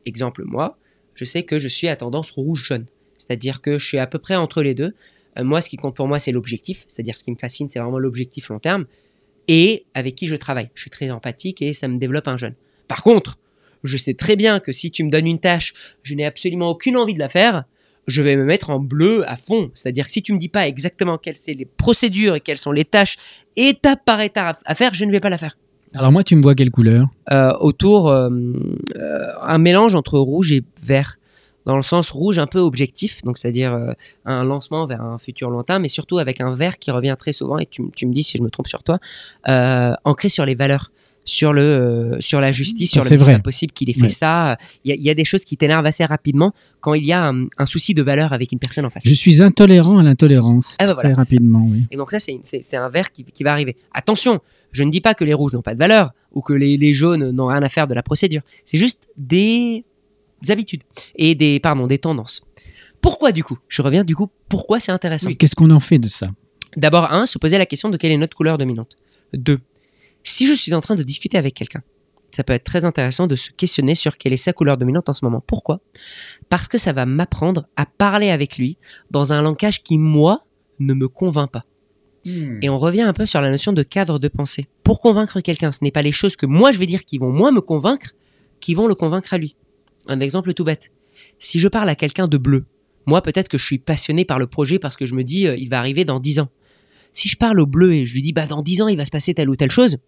Exemple, 0.05 0.45
moi, 0.45 0.79
je 1.15 1.25
sais 1.25 1.43
que 1.43 1.59
je 1.59 1.67
suis 1.67 1.89
à 1.89 1.97
tendance 1.97 2.31
rouge-jaune. 2.31 2.87
C'est-à-dire 3.27 3.61
que 3.61 3.79
je 3.79 3.87
suis 3.87 3.99
à 3.99 4.07
peu 4.07 4.19
près 4.19 4.37
entre 4.37 4.63
les 4.63 4.75
deux. 4.75 4.95
Euh, 5.39 5.45
moi, 5.45 5.61
ce 5.61 5.69
qui 5.69 5.77
compte 5.77 5.97
pour 5.97 6.09
moi, 6.09 6.19
c'est 6.19 6.33
l'objectif. 6.33 6.85
C'est-à-dire 6.89 7.17
ce 7.17 7.25
qui 7.25 7.31
me 7.31 7.37
fascine, 7.37 7.69
c'est 7.69 7.79
vraiment 7.79 7.99
l'objectif 7.99 8.49
long 8.49 8.59
terme. 8.59 8.87
Et 9.49 9.85
avec 9.95 10.15
qui 10.15 10.29
je 10.29 10.37
travaille. 10.37 10.71
Je 10.75 10.83
suis 10.83 10.91
très 10.91 11.11
empathique 11.11 11.63
et 11.63 11.73
ça 11.73 11.89
me 11.89 11.99
développe 11.99 12.29
un 12.29 12.37
jeune. 12.37 12.55
Par 12.89 13.03
contre, 13.03 13.39
je 13.85 13.97
sais 13.97 14.15
très 14.15 14.37
bien 14.37 14.61
que 14.61 14.73
si 14.73 14.91
tu 14.91 15.05
me 15.05 15.11
donnes 15.11 15.27
une 15.27 15.39
tâche, 15.39 15.75
je 16.03 16.15
n'ai 16.15 16.25
absolument 16.25 16.71
aucune 16.71 16.97
envie 16.97 17.15
de 17.15 17.19
la 17.19 17.29
faire. 17.29 17.65
Je 18.07 18.23
vais 18.23 18.37
me 18.37 18.45
mettre 18.45 18.71
en 18.71 18.79
bleu 18.79 19.29
à 19.29 19.37
fond. 19.37 19.71
C'est-à-dire 19.75 20.07
que 20.07 20.13
si 20.13 20.23
tu 20.23 20.33
me 20.33 20.39
dis 20.39 20.49
pas 20.49 20.67
exactement 20.69 21.19
quelles 21.19 21.37
sont 21.37 21.53
les 21.57 21.65
procédures 21.65 22.37
et 22.37 22.41
quelles 22.41 22.59
sont 22.59 22.73
les 22.73 22.85
tâches, 22.85 23.17
étape 23.57 24.05
par 24.05 24.21
étape 24.21 24.61
à 24.65 24.75
faire, 24.75 24.95
je 24.95 25.05
ne 25.05 25.11
vais 25.11 25.21
pas 25.21 25.31
la 25.31 25.39
faire 25.39 25.59
Alors 25.95 26.13
moi, 26.13 26.23
tu 26.23 26.37
me 26.37 26.43
vois 26.43 26.55
quelle 26.55 26.71
couleur? 26.71 27.09
Euh, 27.33 27.53
autour 27.59 28.09
euh, 28.09 28.31
euh, 28.97 29.27
un 29.43 29.59
mélange 29.59 29.95
entre 29.95 30.19
rouge 30.19 30.53
et 30.53 30.63
vert 30.83 31.19
dans 31.67 31.77
le 31.77 31.83
sens 31.83 32.11
rouge 32.11 32.39
un 32.39 32.47
peu 32.47 32.61
objectif 32.61 33.23
donc 33.25 33.37
c'est 33.39 33.49
à 33.49 33.53
dire 33.53 33.75
euh, 33.75 33.93
un 34.25 34.43
lancement 34.45 34.87
vers 34.87 35.03
un 35.03 35.19
futur 35.19 35.51
lointain 35.51 35.79
mais 35.79 35.89
surtout 35.89 36.19
avec 36.19 36.41
un 36.41 36.55
vert 36.55 36.79
qui 36.79 36.91
revient 36.91 37.17
très 37.19 37.33
souvent 37.33 37.59
et 37.59 37.67
tu, 37.67 37.83
me 37.83 38.13
dis 38.13 38.23
si 38.23 38.39
je 38.39 38.43
me 38.43 38.49
trompe 38.51 38.69
sur 38.69 38.83
toi 38.83 38.99
euh, 39.49 39.93
ancré 40.05 40.29
sur 40.29 40.47
les 40.47 40.55
valeurs 40.55 40.91
sur 41.29 41.53
le 41.53 41.61
euh, 41.61 42.21
sur 42.21 42.41
la 42.41 42.53
justice 42.53 42.93
Ça, 42.93 43.03
sur 43.03 43.11
le 43.11 43.19
pas 43.35 43.39
possible 43.41 43.73
qu'il 43.73 43.91
ait 43.91 43.95
fait 43.95 44.03
Ouais. 44.03 44.09
ça 44.09 44.57
il 44.85 44.91
y, 44.91 44.93
a- 44.93 44.95
il 44.95 45.03
y 45.03 45.11
a 45.11 45.15
des 45.15 45.25
choses 45.25 45.45
qui 45.45 45.57
t'énervent 45.57 45.85
assez 45.87 46.05
rapidement 46.05 46.53
quand 46.81 46.95
il 46.95 47.05
y 47.05 47.13
a 47.13 47.27
un, 47.27 47.47
un 47.59 47.67
souci 47.67 47.95
de 47.95 48.03
valeur 48.03 48.33
avec 48.33 48.53
une 48.53 48.61
personne 48.61 48.87
en 48.87 48.91
face 48.91 49.03
Je 49.05 49.13
suis 49.13 49.43
intolérant 49.43 49.99
à 49.99 50.05
l'intolérance. 50.05 50.77
Ah 50.79 50.85
bah 50.85 50.93
très 50.95 51.03
voilà, 51.03 51.17
rapidement, 51.17 51.67
oui. 51.69 51.85
et 51.91 51.97
donc 51.97 52.13
ça, 52.13 52.19
c'est 52.21 52.77
un 52.77 52.89
vert 52.89 53.11
qui, 53.11 53.25
qui 53.25 53.43
va 53.43 53.51
arriver. 53.51 53.75
Attention, 53.93 54.39
je 54.71 54.85
ne 54.85 54.91
dis 54.93 55.01
pas 55.01 55.15
que 55.15 55.25
les 55.25 55.35
rouges 55.35 55.53
n'ont 55.55 55.63
pas 55.63 55.75
de 55.75 55.81
valeur 55.81 56.13
ou 56.33 56.43
que 56.43 56.53
les, 56.53 56.77
les 56.77 56.95
jaunes 56.95 57.31
n'ont 57.33 57.47
rien 57.49 57.63
à 57.63 57.69
faire 57.69 57.89
de 57.89 57.95
la 57.95 58.05
procédure. 58.05 58.43
C'est 58.65 58.79
juste 58.79 59.09
des 59.17 59.85
habitudes 60.49 60.83
et 61.17 61.35
des, 61.35 61.61
pardon, 61.61 61.87
des 61.87 61.99
tendances. 61.99 62.43
Pourquoi 63.01 63.33
du 63.33 63.45
coup? 63.45 63.59
Je 63.69 63.83
reviens 63.83 64.05
du 64.05 64.17
coup, 64.17 64.29
pourquoi 64.49 64.81
c'est 64.81 64.93
intéressant? 64.93 65.29
Oui, 65.29 65.37
Qu'est-ce 65.37 65.55
qu'on 65.55 65.71
en 65.71 65.81
fait 65.81 65.99
de 65.99 66.09
ça? 66.09 66.29
D'abord, 66.77 67.13
un, 67.13 67.27
se 67.27 67.39
poser 67.39 67.59
la 67.59 67.67
question 67.67 67.89
de 67.89 67.97
quelle 67.97 68.13
est 68.13 68.17
notre 68.17 68.37
couleur 68.37 68.59
dominante. 68.59 68.97
Deux, 69.33 69.61
si 70.25 70.47
je 70.47 70.53
suis 70.55 70.75
en 70.75 70.81
train 70.81 70.97
de 70.97 71.03
discuter 71.03 71.39
avec 71.39 71.55
quelqu'un, 71.55 71.83
ça 72.35 72.45
peut 72.45 72.53
être 72.53 72.65
très 72.65 72.85
intéressant 72.85 73.27
de 73.27 73.37
se 73.37 73.51
questionner 73.51 73.95
sur 73.95 74.19
quelle 74.19 74.33
est 74.33 74.37
sa 74.37 74.53
couleur 74.53 74.77
dominante 74.77 75.09
en 75.09 75.15
ce 75.15 75.25
moment. 75.25 75.43
Pourquoi? 75.47 75.81
Parce 76.49 76.69
que 76.69 76.79
ça 76.79 76.93
va 76.93 77.07
m'apprendre 77.07 77.67
à 77.77 77.87
parler 77.87 78.31
avec 78.31 78.59
lui 78.59 78.77
dans 79.11 79.33
un 79.33 79.41
langage 79.41 79.83
qui, 79.83 79.97
moi, 79.99 80.45
ne 80.79 80.95
me 80.95 81.09
convainc 81.09 81.51
pas. 81.51 81.65
Et 82.61 82.69
on 82.69 82.79
revient 82.79 83.03
un 83.03 83.13
peu 83.13 83.25
sur 83.25 83.41
la 83.41 83.51
notion 83.51 83.73
de 83.73 83.85
cadre 83.85 84.19
de 84.19 84.27
pensée. 84.27 84.67
Pour 84.83 85.01
convaincre 85.01 85.41
quelqu'un, 85.41 85.71
ce 85.71 85.79
n'est 85.83 85.93
pas 85.93 86.03
les 86.03 86.11
choses 86.11 86.35
que 86.35 86.47
moi 86.47 86.73
je 86.73 86.79
vais 86.79 86.87
dire 86.87 87.05
qui 87.05 87.19
vont 87.19 87.31
moins 87.31 87.53
me 87.53 87.61
convaincre, 87.61 88.11
qui 88.59 88.75
vont 88.75 88.89
le 88.89 88.97
convaincre 88.97 89.33
à 89.33 89.39
lui. 89.39 89.55
Un 90.07 90.21
exemple 90.21 90.55
tout 90.55 90.65
bête. 90.65 90.91
Si 91.39 91.61
je 91.61 91.69
parle 91.69 91.89
à 91.89 91.95
quelqu'un 91.95 92.29
de 92.29 92.39
bleu, 92.39 92.67
moi 93.07 93.23
peut-être 93.23 93.49
que 93.49 93.59
je 93.59 93.65
suis 93.65 93.79
passionné 93.79 94.25
par 94.25 94.39
le 94.39 94.47
projet 94.47 94.79
parce 94.79 94.97
que 94.97 95.07
je 95.07 95.15
me 95.15 95.25
dis 95.25 95.47
euh, 95.47 95.57
il 95.57 95.69
va 95.69 95.79
arriver 95.79 96.05
dans 96.05 96.21
10 96.21 96.41
ans. 96.41 96.49
Si 97.13 97.29
je 97.29 97.37
parle 97.37 97.61
au 97.61 97.67
bleu 97.67 97.95
et 97.95 98.07
je 98.07 98.15
lui 98.15 98.23
dis 98.23 98.33
bah 98.33 98.47
dans 98.47 98.63
10 98.63 98.83
ans 98.83 98.89
il 98.89 98.97
va 98.97 99.05
se 99.05 99.11
passer 99.11 99.35
telle 99.35 99.49
ou 99.49 99.57
telle 99.57 99.71
chose, 99.71 99.99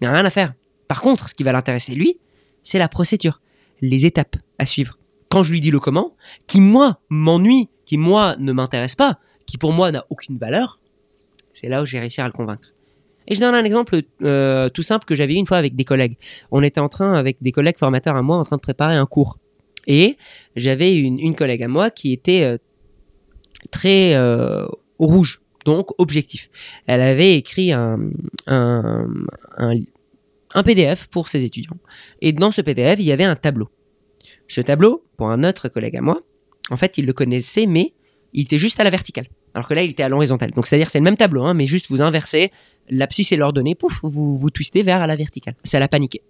il 0.00 0.04
n'y 0.04 0.08
a 0.08 0.12
rien 0.12 0.24
à 0.24 0.30
faire. 0.30 0.54
Par 0.88 1.00
contre, 1.00 1.28
ce 1.28 1.34
qui 1.34 1.42
va 1.42 1.52
l'intéresser 1.52 1.94
lui, 1.94 2.18
c'est 2.62 2.78
la 2.78 2.88
procédure, 2.88 3.40
les 3.80 4.06
étapes 4.06 4.36
à 4.58 4.66
suivre. 4.66 4.98
Quand 5.28 5.42
je 5.42 5.52
lui 5.52 5.60
dis 5.60 5.70
le 5.70 5.80
comment, 5.80 6.16
qui 6.46 6.60
moi 6.60 7.00
m'ennuie, 7.08 7.68
qui 7.86 7.98
moi 7.98 8.36
ne 8.38 8.52
m'intéresse 8.52 8.94
pas, 8.94 9.18
qui 9.46 9.58
pour 9.58 9.72
moi 9.72 9.90
n'a 9.90 10.04
aucune 10.10 10.38
valeur, 10.38 10.80
c'est 11.52 11.68
là 11.68 11.82
où 11.82 11.86
j'ai 11.86 11.98
réussi 11.98 12.20
à 12.20 12.26
le 12.26 12.32
convaincre. 12.32 12.73
Et 13.26 13.34
je 13.34 13.40
donne 13.40 13.54
un 13.54 13.64
exemple 13.64 14.00
euh, 14.22 14.68
tout 14.68 14.82
simple 14.82 15.04
que 15.04 15.14
j'avais 15.14 15.34
une 15.34 15.46
fois 15.46 15.56
avec 15.56 15.74
des 15.74 15.84
collègues. 15.84 16.16
On 16.50 16.62
était 16.62 16.80
en 16.80 16.88
train, 16.88 17.14
avec 17.14 17.38
des 17.40 17.52
collègues 17.52 17.78
formateurs 17.78 18.16
à 18.16 18.22
moi, 18.22 18.36
en 18.36 18.44
train 18.44 18.56
de 18.56 18.60
préparer 18.60 18.96
un 18.96 19.06
cours. 19.06 19.38
Et 19.86 20.16
j'avais 20.56 20.94
une, 20.94 21.34
collègue 21.34 21.62
à 21.62 21.68
moi 21.68 21.90
qui 21.90 22.12
était 22.12 22.42
euh, 22.42 22.58
très 23.70 24.14
euh, 24.14 24.66
rouge, 24.98 25.42
donc 25.64 25.90
objectif. 25.98 26.50
Elle 26.86 27.02
avait 27.02 27.36
écrit 27.36 27.72
un, 27.72 27.98
un 30.54 30.62
PDF 30.62 31.08
pour 31.08 31.28
ses 31.28 31.44
étudiants. 31.44 31.76
Et 32.22 32.32
dans 32.32 32.50
ce 32.50 32.62
PDF, 32.62 32.98
il 32.98 33.04
y 33.04 33.12
avait 33.12 33.24
un 33.24 33.36
tableau. 33.36 33.68
Ce 34.48 34.60
tableau, 34.60 35.04
pour 35.16 35.30
un 35.30 35.44
autre 35.44 35.68
collègue 35.68 35.96
à 35.96 36.00
moi, 36.00 36.20
en 36.70 36.76
fait, 36.76 36.96
il 36.98 37.06
le 37.06 37.12
connaissait, 37.12 37.66
mais 37.66 37.92
il 38.32 38.42
était 38.42 38.58
juste 38.58 38.80
à 38.80 38.84
la 38.84 38.90
verticale. 38.90 39.26
Alors 39.54 39.68
que 39.68 39.74
là, 39.74 39.82
il 39.82 39.90
était 39.90 40.02
à 40.02 40.08
l'horizontale. 40.08 40.50
Donc, 40.50 40.66
c'est-à-dire, 40.66 40.90
c'est 40.90 40.98
le 40.98 41.04
même 41.04 41.16
tableau, 41.16 41.44
hein, 41.44 41.54
mais 41.54 41.66
juste 41.66 41.86
vous 41.88 42.02
inversez 42.02 42.50
l'abscisse 42.90 43.32
et 43.32 43.36
l'ordonnée, 43.36 43.74
pouf, 43.74 44.00
vous, 44.02 44.36
vous 44.36 44.50
twistez 44.50 44.82
vers 44.82 45.00
à 45.00 45.06
la 45.06 45.16
verticale. 45.16 45.54
Ça 45.64 45.78
l'a 45.78 45.88
paniqué. 45.88 46.22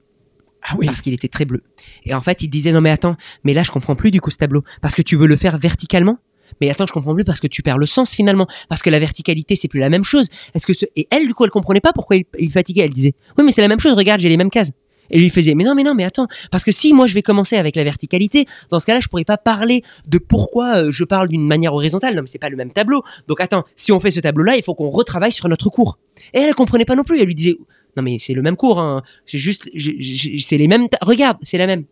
Ah 0.62 0.74
oui. 0.78 0.86
Parce 0.86 1.00
qu'il 1.00 1.12
était 1.12 1.28
très 1.28 1.44
bleu. 1.44 1.62
Et 2.04 2.14
en 2.14 2.20
fait, 2.20 2.42
il 2.42 2.48
disait, 2.48 2.72
non 2.72 2.80
mais 2.80 2.90
attends, 2.90 3.16
mais 3.44 3.54
là, 3.54 3.62
je 3.62 3.70
comprends 3.70 3.96
plus 3.96 4.10
du 4.10 4.20
coup 4.20 4.30
ce 4.30 4.38
tableau. 4.38 4.62
Parce 4.80 4.94
que 4.94 5.02
tu 5.02 5.16
veux 5.16 5.26
le 5.26 5.36
faire 5.36 5.58
verticalement? 5.58 6.18
Mais 6.60 6.70
attends, 6.70 6.86
je 6.86 6.92
comprends 6.92 7.14
plus 7.14 7.24
parce 7.24 7.40
que 7.40 7.46
tu 7.46 7.62
perds 7.62 7.78
le 7.78 7.86
sens 7.86 8.12
finalement, 8.14 8.46
parce 8.68 8.82
que 8.82 8.90
la 8.90 8.98
verticalité 8.98 9.56
c'est 9.56 9.66
plus 9.66 9.80
la 9.80 9.88
même 9.88 10.04
chose. 10.04 10.28
Est-ce 10.54 10.66
que 10.66 10.74
ce... 10.74 10.84
et 10.94 11.08
elle 11.10 11.26
du 11.26 11.34
coup 11.34 11.44
elle 11.44 11.50
comprenait 11.50 11.80
pas 11.80 11.92
pourquoi 11.92 12.16
il, 12.16 12.24
il 12.38 12.52
fatiguait. 12.52 12.82
Elle 12.82 12.92
disait 12.92 13.14
oui 13.38 13.44
mais 13.44 13.50
c'est 13.50 13.62
la 13.62 13.68
même 13.68 13.80
chose. 13.80 13.94
Regarde 13.94 14.20
j'ai 14.20 14.28
les 14.28 14.36
mêmes 14.36 14.50
cases. 14.50 14.70
Et 15.11 15.18
lui 15.18 15.30
faisait 15.30 15.54
mais 15.54 15.64
non 15.64 15.75
mais 15.75 15.82
non 15.82 15.94
mais 15.94 16.04
attends 16.04 16.26
parce 16.50 16.64
que 16.64 16.73
si 16.73 16.92
moi 16.94 17.06
je 17.06 17.14
vais 17.14 17.23
commencer 17.23 17.56
avec 17.56 17.76
la 17.76 17.84
verticalité 17.84 18.46
dans 18.70 18.78
ce 18.78 18.87
cas-là 18.87 19.00
je 19.00 19.08
pourrais 19.08 19.25
pas 19.25 19.37
parler 19.37 19.82
de 20.06 20.18
pourquoi 20.18 20.78
euh, 20.78 20.90
je 20.90 21.04
parle 21.04 21.28
d'une 21.28 21.46
manière 21.46 21.75
horizontale. 21.75 22.14
Non 22.14 22.23
mais 22.23 22.26
c'est 22.26 22.38
pas 22.38 22.49
le 22.49 22.56
même 22.56 22.73
tableau. 22.73 23.02
Donc 23.28 23.40
attends 23.40 23.64
si 23.76 23.92
on 23.92 24.00
fait 24.00 24.11
ce 24.11 24.20
tableau 24.20 24.42
là 24.44 24.56
il 24.56 24.62
faut 24.62 24.75
qu'on 24.75 24.90
retravaille 24.90 25.32
sur 25.32 25.49
notre 25.49 25.68
cours. 25.68 25.99
Et 26.32 26.40
elle 26.40 26.54
comprenait 26.54 26.84
pas 26.84 26.96
non 26.96 27.04
plus. 27.04 27.20
Elle 27.20 27.26
lui 27.26 27.34
disait 27.34 27.56
non 27.96 28.02
mais 28.02 28.16
c'est 28.18 28.34
le 28.34 28.42
même 28.42 28.56
cours 28.56 28.78
hein. 28.80 29.02
c'est 29.26 29.38
juste 29.38 29.68
j'ai- 29.75 29.96
j'ai- 30.00 30.38
c'est 30.38 30.56
les 30.58 30.68
mêmes 30.68 30.87
regarde 31.02 31.37
c'est 31.42 31.58
la 31.58 31.66
même. 31.66 31.84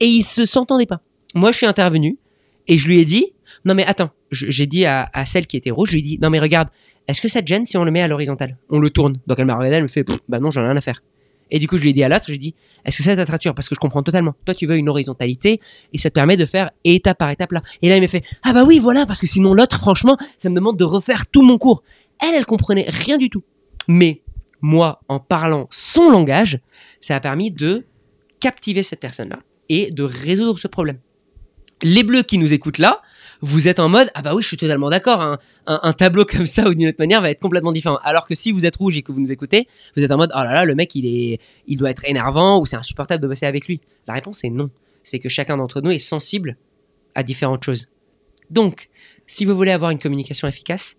Et 0.00 0.06
ils 0.06 0.22
se 0.22 0.44
s'entendaient 0.46 0.86
pas. 0.86 1.00
Moi 1.34 1.52
je 1.52 1.56
suis 1.58 1.66
intervenu 1.66 2.18
et 2.68 2.78
je 2.78 2.86
lui 2.88 3.00
ai 3.00 3.04
dit 3.04 3.26
non 3.64 3.74
mais 3.74 3.84
attends 3.84 4.10
j'ai 4.30 4.66
dit 4.66 4.86
à, 4.86 5.10
celle 5.26 5.46
qui 5.48 5.56
était 5.56 5.70
rouge 5.72 5.88
je 5.88 5.94
lui 5.94 6.00
ai 6.00 6.02
dit 6.02 6.18
non 6.22 6.30
mais 6.30 6.38
regarde 6.38 6.68
est-ce 7.08 7.20
que 7.20 7.26
ça 7.28 7.42
te 7.42 7.46
gêne 7.48 7.66
si 7.66 7.76
on 7.76 7.82
le 7.84 7.90
met 7.90 8.00
à 8.00 8.06
l'horizontale 8.08 8.56
on 8.68 8.78
le 8.78 8.90
tourne. 8.90 9.18
Donc 9.26 9.38
elle 9.40 9.46
m'a 9.46 9.56
regardé 9.56 9.76
elle 9.76 9.82
me 9.82 9.88
fait 9.88 10.04
bah 10.28 10.38
non 10.38 10.50
j'en 10.52 10.62
ai 10.62 10.66
rien 10.66 10.76
à 10.76 10.80
faire 10.80 11.02
et 11.50 11.58
du 11.58 11.68
coup 11.68 11.76
je 11.76 11.82
lui 11.82 11.90
ai 11.90 11.92
dit 11.92 12.02
à 12.02 12.08
l'autre 12.08 12.24
je 12.26 12.32
lui 12.32 12.36
ai 12.36 12.38
dit 12.38 12.54
est-ce 12.84 12.98
que 12.98 13.02
ça 13.02 13.16
t'attrature 13.16 13.54
parce 13.54 13.68
que 13.68 13.74
je 13.74 13.80
comprends 13.80 14.02
totalement. 14.02 14.34
Toi 14.44 14.54
tu 14.54 14.66
veux 14.66 14.76
une 14.76 14.88
horizontalité 14.88 15.60
et 15.92 15.98
ça 15.98 16.10
te 16.10 16.14
permet 16.14 16.36
de 16.36 16.46
faire 16.46 16.70
étape 16.84 17.18
par 17.18 17.30
étape 17.30 17.52
là. 17.52 17.62
Et 17.82 17.88
là 17.88 17.96
il 17.96 18.00
m'a 18.00 18.08
fait 18.08 18.24
ah 18.42 18.52
bah 18.52 18.64
oui 18.64 18.78
voilà 18.78 19.06
parce 19.06 19.20
que 19.20 19.26
sinon 19.26 19.54
l'autre 19.54 19.78
franchement 19.78 20.16
ça 20.38 20.48
me 20.48 20.54
demande 20.54 20.76
de 20.76 20.84
refaire 20.84 21.26
tout 21.26 21.42
mon 21.42 21.58
cours. 21.58 21.82
Elle 22.22 22.34
elle 22.34 22.46
comprenait 22.46 22.86
rien 22.88 23.16
du 23.16 23.30
tout. 23.30 23.42
Mais 23.88 24.22
moi 24.60 25.00
en 25.08 25.18
parlant 25.20 25.66
son 25.70 26.10
langage 26.10 26.60
ça 27.00 27.16
a 27.16 27.20
permis 27.20 27.50
de 27.50 27.86
captiver 28.40 28.82
cette 28.82 29.00
personne 29.00 29.28
là 29.28 29.40
et 29.68 29.90
de 29.90 30.02
résoudre 30.02 30.58
ce 30.58 30.68
problème. 30.68 30.98
Les 31.82 32.02
bleus 32.02 32.22
qui 32.22 32.36
nous 32.36 32.52
écoutent 32.52 32.78
là, 32.78 33.00
vous 33.42 33.68
êtes 33.68 33.78
en 33.80 33.88
mode 33.88 34.08
ah 34.14 34.22
bah 34.22 34.34
oui 34.34 34.42
je 34.42 34.48
suis 34.48 34.56
totalement 34.56 34.90
d'accord 34.90 35.20
un, 35.20 35.38
un- 35.66 35.80
un 35.82 35.92
tableau 35.92 36.24
comme 36.28 36.46
ça 36.46 36.68
ou 36.68 36.74
d'une 36.74 36.88
autre 36.88 36.98
manière 36.98 37.20
va 37.22 37.30
être 37.30 37.40
complètement 37.40 37.72
différent. 37.72 37.98
Alors 38.02 38.26
que 38.26 38.34
si 38.34 38.52
vous 38.52 38.66
êtes 38.66 38.76
rouge 38.76 38.96
et 38.96 39.02
que 39.02 39.12
vous 39.12 39.20
nous 39.20 39.32
écoutez 39.32 39.66
vous 39.96 40.04
êtes 40.04 40.10
en 40.12 40.16
mode 40.18 40.30
oh 40.34 40.38
là 40.42 40.52
là 40.52 40.64
le 40.64 40.74
mec 40.74 40.94
il 40.94 41.06
est 41.06 41.40
il 41.66 41.76
doit 41.76 41.90
être 41.90 42.04
énervant 42.04 42.58
ou 42.60 42.66
c'est 42.66 42.76
insupportable 42.76 43.22
de 43.22 43.28
bosser 43.28 43.46
avec 43.46 43.66
lui. 43.66 43.80
La 44.06 44.14
réponse 44.14 44.44
est 44.44 44.50
non. 44.50 44.70
C'est 45.02 45.18
que 45.18 45.28
chacun 45.28 45.56
d'entre 45.56 45.80
nous 45.80 45.90
est 45.90 45.98
sensible 45.98 46.56
à 47.14 47.22
différentes 47.22 47.64
choses. 47.64 47.88
Donc 48.50 48.88
si 49.26 49.44
vous 49.44 49.54
voulez 49.56 49.70
avoir 49.72 49.90
une 49.90 49.98
communication 49.98 50.46
efficace 50.48 50.96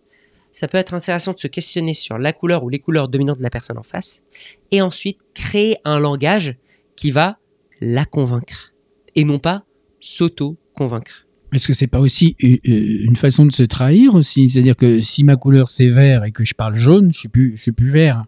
ça 0.54 0.68
peut 0.68 0.78
être 0.78 0.94
intéressant 0.94 1.32
de 1.34 1.40
se 1.40 1.48
questionner 1.48 1.94
sur 1.94 2.18
la 2.18 2.34
couleur 2.34 2.64
ou 2.64 2.70
les 2.70 2.80
couleurs 2.80 3.08
dominantes 3.08 3.38
de 3.38 3.44
la 3.44 3.50
personne 3.50 3.78
en 3.78 3.84
face 3.84 4.22
et 4.72 4.82
ensuite 4.82 5.18
créer 5.34 5.78
un 5.86 5.98
langage 6.00 6.56
qui 6.98 7.12
va 7.12 7.38
la 7.80 8.04
convaincre 8.04 8.74
et 9.16 9.24
non 9.24 9.40
pas 9.40 9.64
s'auto-convaincre 10.02 11.26
Est-ce 11.54 11.68
que 11.68 11.74
c'est 11.74 11.88
pas 11.88 12.00
aussi 12.00 12.36
u- 12.40 12.60
u- 12.64 13.04
une 13.06 13.16
façon 13.16 13.46
de 13.46 13.52
se 13.52 13.64
trahir 13.64 14.16
aussi? 14.16 14.50
C'est-à-dire 14.50 14.76
que 14.78 15.00
si 15.02 15.24
ma 15.24 15.36
couleur 15.36 15.70
c'est 15.70 15.90
vert 15.90 16.24
et 16.24 16.32
que 16.32 16.46
je 16.46 16.54
parle 16.54 16.76
jaune, 16.76 17.12
je 17.14 17.20
suis 17.20 17.30
plus, 17.30 17.54
je 17.58 17.62
suis 17.64 17.72
plus 17.74 17.90
vert. 17.90 18.24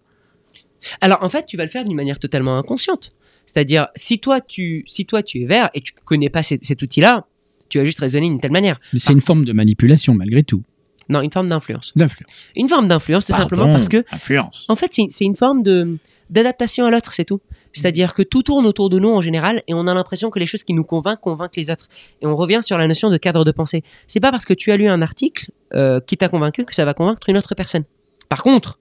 Alors 1.01 1.19
en 1.23 1.29
fait, 1.29 1.45
tu 1.45 1.55
vas 1.57 1.63
le 1.63 1.69
faire 1.69 1.83
d'une 1.85 1.95
manière 1.95 2.19
totalement 2.19 2.57
inconsciente. 2.57 3.13
C'est-à-dire, 3.45 3.87
si 3.95 4.19
toi 4.19 4.41
tu, 4.41 4.83
si 4.85 5.05
toi 5.05 5.23
tu 5.23 5.41
es 5.41 5.45
vert 5.45 5.69
et 5.73 5.81
tu 5.81 5.93
connais 6.05 6.29
pas 6.29 6.43
cet, 6.43 6.65
cet 6.65 6.81
outil-là, 6.81 7.25
tu 7.69 7.77
vas 7.77 7.85
juste 7.85 7.99
raisonner 7.99 8.27
d'une 8.29 8.39
telle 8.39 8.51
manière. 8.51 8.79
Mais 8.91 8.99
c'est 8.99 9.13
une 9.13 9.21
forme 9.21 9.45
de 9.45 9.53
manipulation 9.53 10.13
malgré 10.13 10.43
tout, 10.43 10.63
Non, 11.09 11.21
une 11.21 11.31
forme 11.31 11.47
d'influence. 11.47 11.91
d'influence. 11.95 12.31
Une 12.55 12.67
forme 12.69 12.87
d'influence, 12.87 13.25
tout 13.25 13.33
simplement 13.33 13.71
parce 13.71 13.87
que, 13.89 14.03
influence. 14.11 14.65
en 14.69 14.75
fait, 14.75 14.87
c'est 14.93 15.07
c'est 15.09 15.25
une 15.25 15.35
forme 15.35 15.63
de 15.63 15.97
d'adaptation 16.29 16.85
à 16.85 16.91
l'autre, 16.91 17.13
c'est 17.13 17.25
tout. 17.25 17.41
C'est-à-dire 17.73 18.13
que 18.13 18.21
tout 18.21 18.43
tourne 18.43 18.67
autour 18.67 18.89
de 18.89 18.99
nous 18.99 19.09
en 19.09 19.19
général 19.19 19.63
et 19.67 19.73
on 19.73 19.87
a 19.87 19.93
l'impression 19.93 20.29
que 20.29 20.39
les 20.39 20.45
choses 20.45 20.63
qui 20.63 20.73
nous 20.73 20.83
convainquent 20.83 21.19
convainquent 21.19 21.55
les 21.57 21.71
autres. 21.71 21.87
Et 22.21 22.27
on 22.27 22.35
revient 22.35 22.59
sur 22.61 22.77
la 22.77 22.87
notion 22.87 23.09
de 23.09 23.17
cadre 23.17 23.43
de 23.43 23.51
pensée. 23.51 23.83
C'est 24.07 24.19
pas 24.19 24.31
parce 24.31 24.45
que 24.45 24.53
tu 24.53 24.71
as 24.71 24.77
lu 24.77 24.87
un 24.87 25.01
article 25.01 25.51
euh, 25.73 25.99
qui 25.99 26.15
t'a 26.15 26.29
convaincu 26.29 26.65
que 26.65 26.75
ça 26.75 26.85
va 26.85 26.93
convaincre 26.93 27.27
une 27.27 27.37
autre 27.37 27.55
personne. 27.55 27.83
Par 28.29 28.43
contre, 28.43 28.79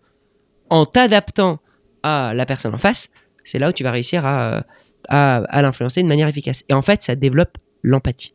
en 0.68 0.84
t'adaptant 0.84 1.58
à 2.02 2.34
la 2.34 2.46
personne 2.46 2.74
en 2.74 2.78
face, 2.78 3.10
c'est 3.44 3.58
là 3.58 3.70
où 3.70 3.72
tu 3.72 3.82
vas 3.82 3.90
réussir 3.90 4.26
à, 4.26 4.56
euh, 4.56 4.60
à, 5.08 5.62
l'influencer 5.62 6.02
de 6.02 6.08
manière 6.08 6.28
efficace. 6.28 6.62
Et 6.68 6.74
en 6.74 6.82
fait, 6.82 7.02
ça 7.02 7.16
développe 7.16 7.56
l'empathie. 7.82 8.34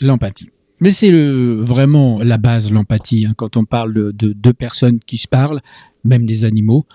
L'empathie. 0.00 0.50
Mais 0.80 0.90
c'est 0.90 1.10
vraiment 1.10 2.20
la 2.22 2.38
base, 2.38 2.70
l'empathie. 2.70 3.26
hein. 3.26 3.34
Quand 3.36 3.56
on 3.56 3.64
parle 3.64 3.92
de 3.92 4.12
deux 4.12 4.52
personnes 4.52 5.00
qui 5.00 5.18
se 5.18 5.26
parlent, 5.26 5.60
même 6.04 6.24
des 6.24 6.44
animaux, 6.44 6.86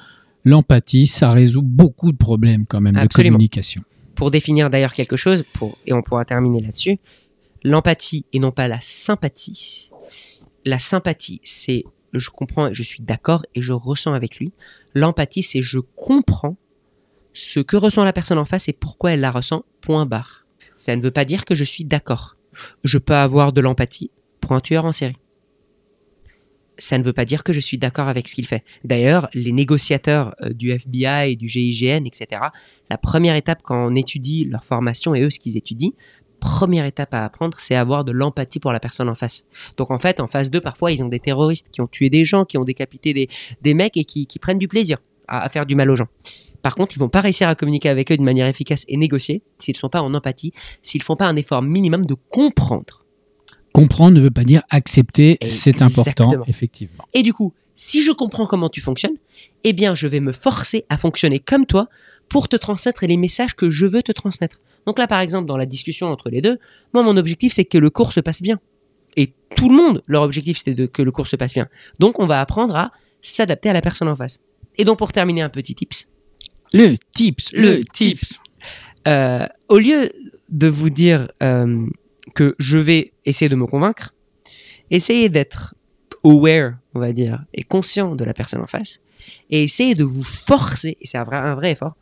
l'empathie, 0.44 1.08
ça 1.08 1.30
résout 1.32 1.62
beaucoup 1.62 2.12
de 2.12 2.18
problèmes 2.18 2.66
quand 2.66 2.82
même 2.82 2.96
Absolument. 2.96 3.34
de 3.34 3.34
communication. 3.34 3.84
Pour 4.16 4.32
définir 4.32 4.70
d'ailleurs 4.70 4.94
quelque 4.94 5.18
chose, 5.18 5.44
pour, 5.54 5.78
et 5.86 5.94
on 5.94 6.02
pourra 6.02 6.26
terminer 6.26 6.62
là-dessus, 6.62 7.00
l'empathie 7.64 8.26
et 8.34 8.40
non 8.40 8.52
pas 8.52 8.68
la 8.68 8.80
sympathie. 8.82 9.92
La 10.66 10.80
sympathie, 10.80 11.42
c'est 11.44 11.84
je 12.14 12.30
comprends 12.30 12.68
et 12.68 12.74
je 12.74 12.84
suis 12.84 13.02
d'accord 13.02 13.46
et 13.56 13.62
je 13.62 13.74
ressens 13.74 14.14
avec 14.14 14.38
lui. 14.38 14.52
L'empathie, 14.94 15.42
c'est 15.42 15.64
je 15.64 15.80
comprends 15.80 16.58
ce 17.34 17.60
que 17.60 17.76
ressent 17.76 18.04
la 18.04 18.14
personne 18.14 18.38
en 18.38 18.46
face 18.46 18.70
et 18.70 18.74
pourquoi 18.74 19.14
elle 19.14 19.20
la 19.20 19.32
ressent, 19.32 19.66
point 19.82 20.06
barre. 20.06 20.46
Ça 20.78 20.96
ne 20.96 21.02
veut 21.02 21.12
pas 21.12 21.26
dire 21.26 21.46
que 21.46 21.56
je 21.56 21.64
suis 21.64 21.84
d'accord. 21.84 22.38
Je 22.84 23.00
peux 23.00 23.16
avoir 23.16 23.52
de 23.52 23.62
l'empathie 23.62 24.12
pour 24.40 24.52
un 24.52 24.60
tueur 24.60 24.86
en 24.86 24.92
série. 24.92 25.18
Ça 26.78 26.98
ne 26.98 27.04
veut 27.04 27.14
pas 27.14 27.26
dire 27.26 27.44
que 27.44 27.54
je 27.54 27.60
suis 27.60 27.78
d'accord 27.78 28.08
avec 28.08 28.28
ce 28.28 28.36
qu'il 28.36 28.48
fait. 28.48 28.64
D'ailleurs, 28.84 29.30
les 29.34 29.52
négociateurs 29.52 30.36
euh, 30.42 30.54
du 30.54 30.72
FBI 30.72 31.32
et 31.32 31.36
du 31.36 31.48
GIGN, 31.48 32.06
etc., 32.06 32.42
la 32.90 32.98
première 32.98 33.36
étape 33.36 33.62
quand 33.64 33.88
on 33.88 33.96
étudie 33.96 34.46
leur 34.46 34.64
formation 34.66 35.14
et 35.14 35.22
eux 35.22 35.30
ce 35.30 35.40
qu'ils 35.40 35.58
étudient, 35.58 35.92
première 36.40 36.86
étape 36.86 37.14
à 37.14 37.24
apprendre, 37.24 37.58
c'est 37.60 37.76
avoir 37.76 38.04
de 38.04 38.12
l'empathie 38.12 38.60
pour 38.60 38.74
la 38.74 38.80
personne 38.80 39.08
en 39.08 39.16
face. 39.16 39.46
Donc 39.78 39.92
en 39.92 40.00
fait, 40.00 40.20
en 40.20 40.28
face 40.28 40.52
d'eux, 40.52 40.62
parfois, 40.62 40.92
ils 40.92 41.04
ont 41.04 41.08
des 41.08 41.20
terroristes 41.20 41.70
qui 41.72 41.80
ont 41.80 41.88
tué 41.88 42.10
des 42.10 42.26
gens, 42.26 42.44
qui 42.44 42.58
ont 42.58 42.66
décapité 42.66 43.14
des, 43.14 43.30
des 43.62 43.74
mecs 43.74 43.96
et 43.96 44.04
qui, 44.04 44.28
qui 44.28 44.40
prennent 44.40 44.60
du 44.60 44.68
plaisir 44.68 44.98
à, 45.28 45.42
à 45.42 45.50
faire 45.50 45.66
du 45.66 45.76
mal 45.76 45.90
aux 45.90 45.96
gens. 45.96 46.08
Par 46.64 46.76
contre, 46.76 46.96
ils 46.96 47.00
vont 47.00 47.10
pas 47.10 47.22
réussir 47.22 47.50
à 47.50 47.56
communiquer 47.56 47.90
avec 47.90 48.12
eux 48.12 48.18
de 48.18 48.24
manière 48.24 48.48
efficace 48.48 48.86
et 48.88 48.98
négocier 48.98 49.44
s'ils 49.60 49.76
ne 49.76 49.80
sont 49.80 49.90
pas 49.90 50.02
en 50.02 50.14
empathie, 50.14 50.54
s'ils 50.82 51.04
font 51.04 51.18
pas 51.18 51.28
un 51.28 51.36
effort 51.36 51.62
minimum 51.62 52.06
de 52.06 52.16
comprendre. 52.30 53.03
Comprendre 53.74 54.16
ne 54.16 54.22
veut 54.22 54.32
pas 54.32 54.44
dire 54.44 54.62
accepter, 54.70 55.38
c'est 55.50 55.82
important, 55.82 56.44
effectivement. 56.48 57.06
Et 57.14 57.24
du 57.24 57.34
coup, 57.34 57.54
si 57.76 58.04
je 58.04 58.12
comprends 58.12 58.46
comment 58.46 58.70
tu 58.70 58.82
fonctionnes, 58.82 59.18
eh 59.64 59.74
bien, 59.74 59.96
je 59.96 60.08
vais 60.08 60.20
me 60.20 60.32
forcer 60.32 60.86
à 60.90 60.98
fonctionner 60.98 61.40
comme 61.40 61.66
toi 61.66 61.90
pour 62.30 62.48
te 62.48 62.56
transmettre 62.56 63.06
les 63.06 63.18
messages 63.18 63.56
que 63.56 63.70
je 63.70 63.86
veux 63.86 64.04
te 64.04 64.12
transmettre. 64.12 64.62
Donc 64.86 65.00
là, 65.00 65.08
par 65.08 65.20
exemple, 65.20 65.48
dans 65.48 65.58
la 65.58 65.66
discussion 65.66 66.08
entre 66.08 66.30
les 66.30 66.42
deux, 66.42 66.60
moi, 66.94 67.04
mon 67.04 67.18
objectif, 67.18 67.54
c'est 67.54 67.66
que 67.66 67.78
le 67.78 67.90
cours 67.90 68.14
se 68.14 68.20
passe 68.20 68.42
bien. 68.42 68.60
Et 69.16 69.34
tout 69.56 69.70
le 69.70 69.76
monde, 69.76 70.04
leur 70.08 70.24
objectif, 70.24 70.58
c'était 70.58 70.88
que 70.88 71.02
le 71.02 71.12
cours 71.12 71.28
se 71.28 71.36
passe 71.36 71.54
bien. 71.54 71.68
Donc, 72.00 72.20
on 72.20 72.26
va 72.26 72.40
apprendre 72.40 72.76
à 72.76 72.92
s'adapter 73.22 73.70
à 73.70 73.74
la 73.74 73.82
personne 73.82 74.08
en 74.08 74.16
face. 74.16 74.40
Et 74.78 74.86
donc, 74.86 74.98
pour 74.98 75.12
terminer, 75.12 75.42
un 75.42 75.50
petit 75.50 75.76
tips. 75.76 76.08
Le 76.74 76.96
tips, 77.16 77.52
le, 77.54 77.62
Le 77.62 77.86
tips. 77.86 78.20
tips. 78.20 78.40
Euh, 79.08 79.48
au 79.68 79.80
lieu 79.80 80.10
de 80.50 80.68
vous 80.68 80.90
dire 80.90 81.28
euh, 81.42 81.86
que 82.34 82.56
je 82.60 82.78
vais 82.78 83.14
essayer 83.26 83.50
de 83.50 83.56
me 83.56 83.66
convaincre, 83.66 84.14
essayez 84.92 85.30
d'être 85.30 85.76
aware, 86.24 86.76
on 86.94 87.00
va 87.00 87.12
dire, 87.12 87.44
et 87.54 87.64
conscient 87.64 88.16
de 88.16 88.24
la 88.24 88.34
personne 88.34 88.62
en 88.62 88.68
face, 88.68 89.02
et 89.50 89.64
essayez 89.64 89.96
de 89.96 90.04
vous 90.04 90.24
forcer, 90.24 90.98
et 91.02 91.06
c'est 91.06 91.18
un 91.18 91.24
vrai, 91.24 91.38
un 91.38 91.56
vrai 91.56 91.72
effort, 91.72 91.96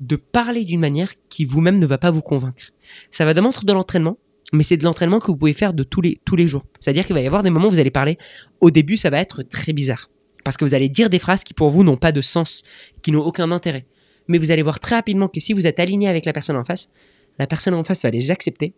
de 0.00 0.16
parler 0.16 0.64
d'une 0.64 0.80
manière 0.80 1.12
qui 1.28 1.44
vous-même 1.44 1.78
ne 1.78 1.86
va 1.86 1.98
pas 1.98 2.10
vous 2.10 2.22
convaincre. 2.22 2.72
Ça 3.10 3.24
va 3.24 3.34
demander 3.34 3.58
de 3.62 3.72
l'entraînement, 3.72 4.18
mais 4.52 4.62
c'est 4.62 4.76
de 4.76 4.84
l'entraînement 4.84 5.20
que 5.20 5.26
vous 5.26 5.36
pouvez 5.36 5.54
faire 5.54 5.74
de 5.74 5.82
tous 5.82 6.00
les, 6.00 6.20
tous 6.24 6.36
les 6.36 6.48
jours. 6.48 6.64
C'est-à-dire 6.80 7.04
qu'il 7.04 7.14
va 7.14 7.20
y 7.20 7.26
avoir 7.26 7.42
des 7.42 7.50
moments 7.50 7.68
où 7.68 7.70
vous 7.70 7.80
allez 7.80 7.90
parler. 7.90 8.18
Au 8.60 8.70
début, 8.70 8.96
ça 8.96 9.10
va 9.10 9.20
être 9.20 9.42
très 9.42 9.72
bizarre. 9.72 10.10
Parce 10.44 10.56
que 10.56 10.64
vous 10.64 10.74
allez 10.74 10.88
dire 10.88 11.10
des 11.10 11.18
phrases 11.18 11.44
qui 11.44 11.54
pour 11.54 11.70
vous 11.70 11.84
n'ont 11.84 11.98
pas 11.98 12.12
de 12.12 12.22
sens, 12.22 12.62
qui 13.02 13.12
n'ont 13.12 13.22
aucun 13.22 13.52
intérêt. 13.52 13.86
Mais 14.26 14.38
vous 14.38 14.50
allez 14.50 14.62
voir 14.62 14.80
très 14.80 14.96
rapidement 14.96 15.28
que 15.28 15.38
si 15.38 15.52
vous 15.52 15.66
êtes 15.66 15.78
aligné 15.78 16.08
avec 16.08 16.24
la 16.24 16.32
personne 16.32 16.56
en 16.56 16.64
face, 16.64 16.88
la 17.38 17.46
personne 17.46 17.74
en 17.74 17.84
face 17.84 18.02
va 18.02 18.10
les 18.10 18.30
accepter. 18.30 18.74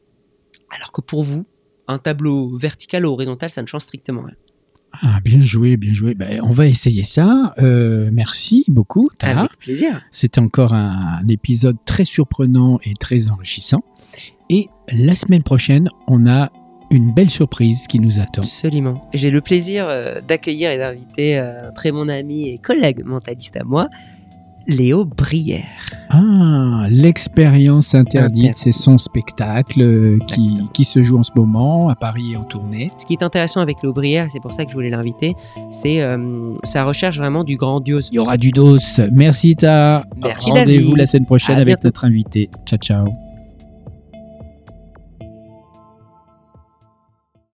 Alors 0.75 0.93
que 0.93 1.01
pour 1.01 1.23
vous, 1.23 1.45
un 1.89 1.99
tableau 1.99 2.57
vertical 2.57 3.07
ou 3.07 3.11
horizontal, 3.11 3.51
ça 3.51 3.63
ne 3.63 3.67
change 3.67 3.83
strictement 3.83 4.23
rien. 4.23 4.37
Ah, 5.01 5.21
bien 5.25 5.43
joué, 5.43 5.77
bien 5.77 5.95
joué. 5.95 6.15
Ben, 6.15 6.41
on 6.43 6.51
va 6.51 6.67
essayer 6.67 7.05
ça. 7.05 7.55
Euh, 7.59 8.11
merci 8.13 8.65
beaucoup, 8.69 9.09
Tara. 9.19 9.41
Avec 9.41 9.57
plaisir. 9.59 10.03
C'était 10.11 10.41
encore 10.41 10.75
un, 10.75 11.21
un 11.23 11.29
épisode 11.29 11.77
très 11.87 12.05
surprenant 12.05 12.79
et 12.85 12.95
très 12.95 13.31
enrichissant. 13.31 13.83
Et 14.51 14.69
la 14.91 15.15
semaine 15.15 15.43
prochaine, 15.43 15.89
on 16.09 16.27
a 16.27 16.51
une 16.91 17.15
belle 17.15 17.31
surprise 17.31 17.87
qui 17.87 17.99
nous 18.01 18.21
attend. 18.21 18.43
Absolument. 18.43 18.97
J'ai 19.15 19.31
le 19.31 19.41
plaisir 19.41 19.89
euh, 19.89 20.21
d'accueillir 20.21 20.71
et 20.71 20.77
d'inviter 20.77 21.39
euh, 21.39 21.69
un 21.69 21.73
très 21.73 21.91
bon 21.91 22.11
ami 22.11 22.51
et 22.51 22.59
collègue 22.59 23.03
mentaliste 23.03 23.57
à 23.57 23.65
moi, 23.65 23.89
Léo 24.69 25.05
Brière. 25.05 25.65
Ah, 26.11 26.87
l'expérience 26.91 27.95
interdite, 27.95 28.57
c'est 28.57 28.73
son 28.73 28.99
spectacle 28.99 29.81
euh, 29.81 30.19
qui, 30.73 30.85
se 30.85 31.03
joue 31.03 31.19
en 31.19 31.23
ce 31.23 31.31
moment 31.35 31.89
à 31.89 31.95
Paris 31.95 32.33
et 32.33 32.37
en 32.37 32.45
tournée. 32.45 32.91
Ce 32.99 33.07
qui 33.07 33.15
est 33.15 33.23
intéressant 33.23 33.61
avec 33.61 33.83
Léo 33.83 33.93
Brière, 33.93 34.27
c'est 34.29 34.41
pour 34.41 34.53
ça 34.53 34.65
que 34.65 34.71
je 34.71 34.75
voulais 34.77 34.91
l'inviter, 34.91 35.35
c'est 35.71 36.03
euh, 36.03 36.55
sa 36.65 36.85
recherche 36.85 37.19
vraiment 37.19 37.45
du 37.45 37.57
grandiose. 37.57 38.09
Il 38.13 38.17
y 38.17 38.19
aura 38.19 38.37
du 38.37 38.51
dos. 38.51 38.77
Merci 39.13 39.57
Ta. 39.57 40.05
Merci, 40.23 40.51
Rendez-vous 40.51 40.95
la 40.97 41.07
semaine 41.07 41.27
prochaine 41.27 41.57
À 41.57 41.59
avec 41.59 41.67
bientôt. 41.67 41.89
notre 41.89 42.05
invité. 42.05 42.51
Ciao 42.67 42.79
ciao. 42.79 43.32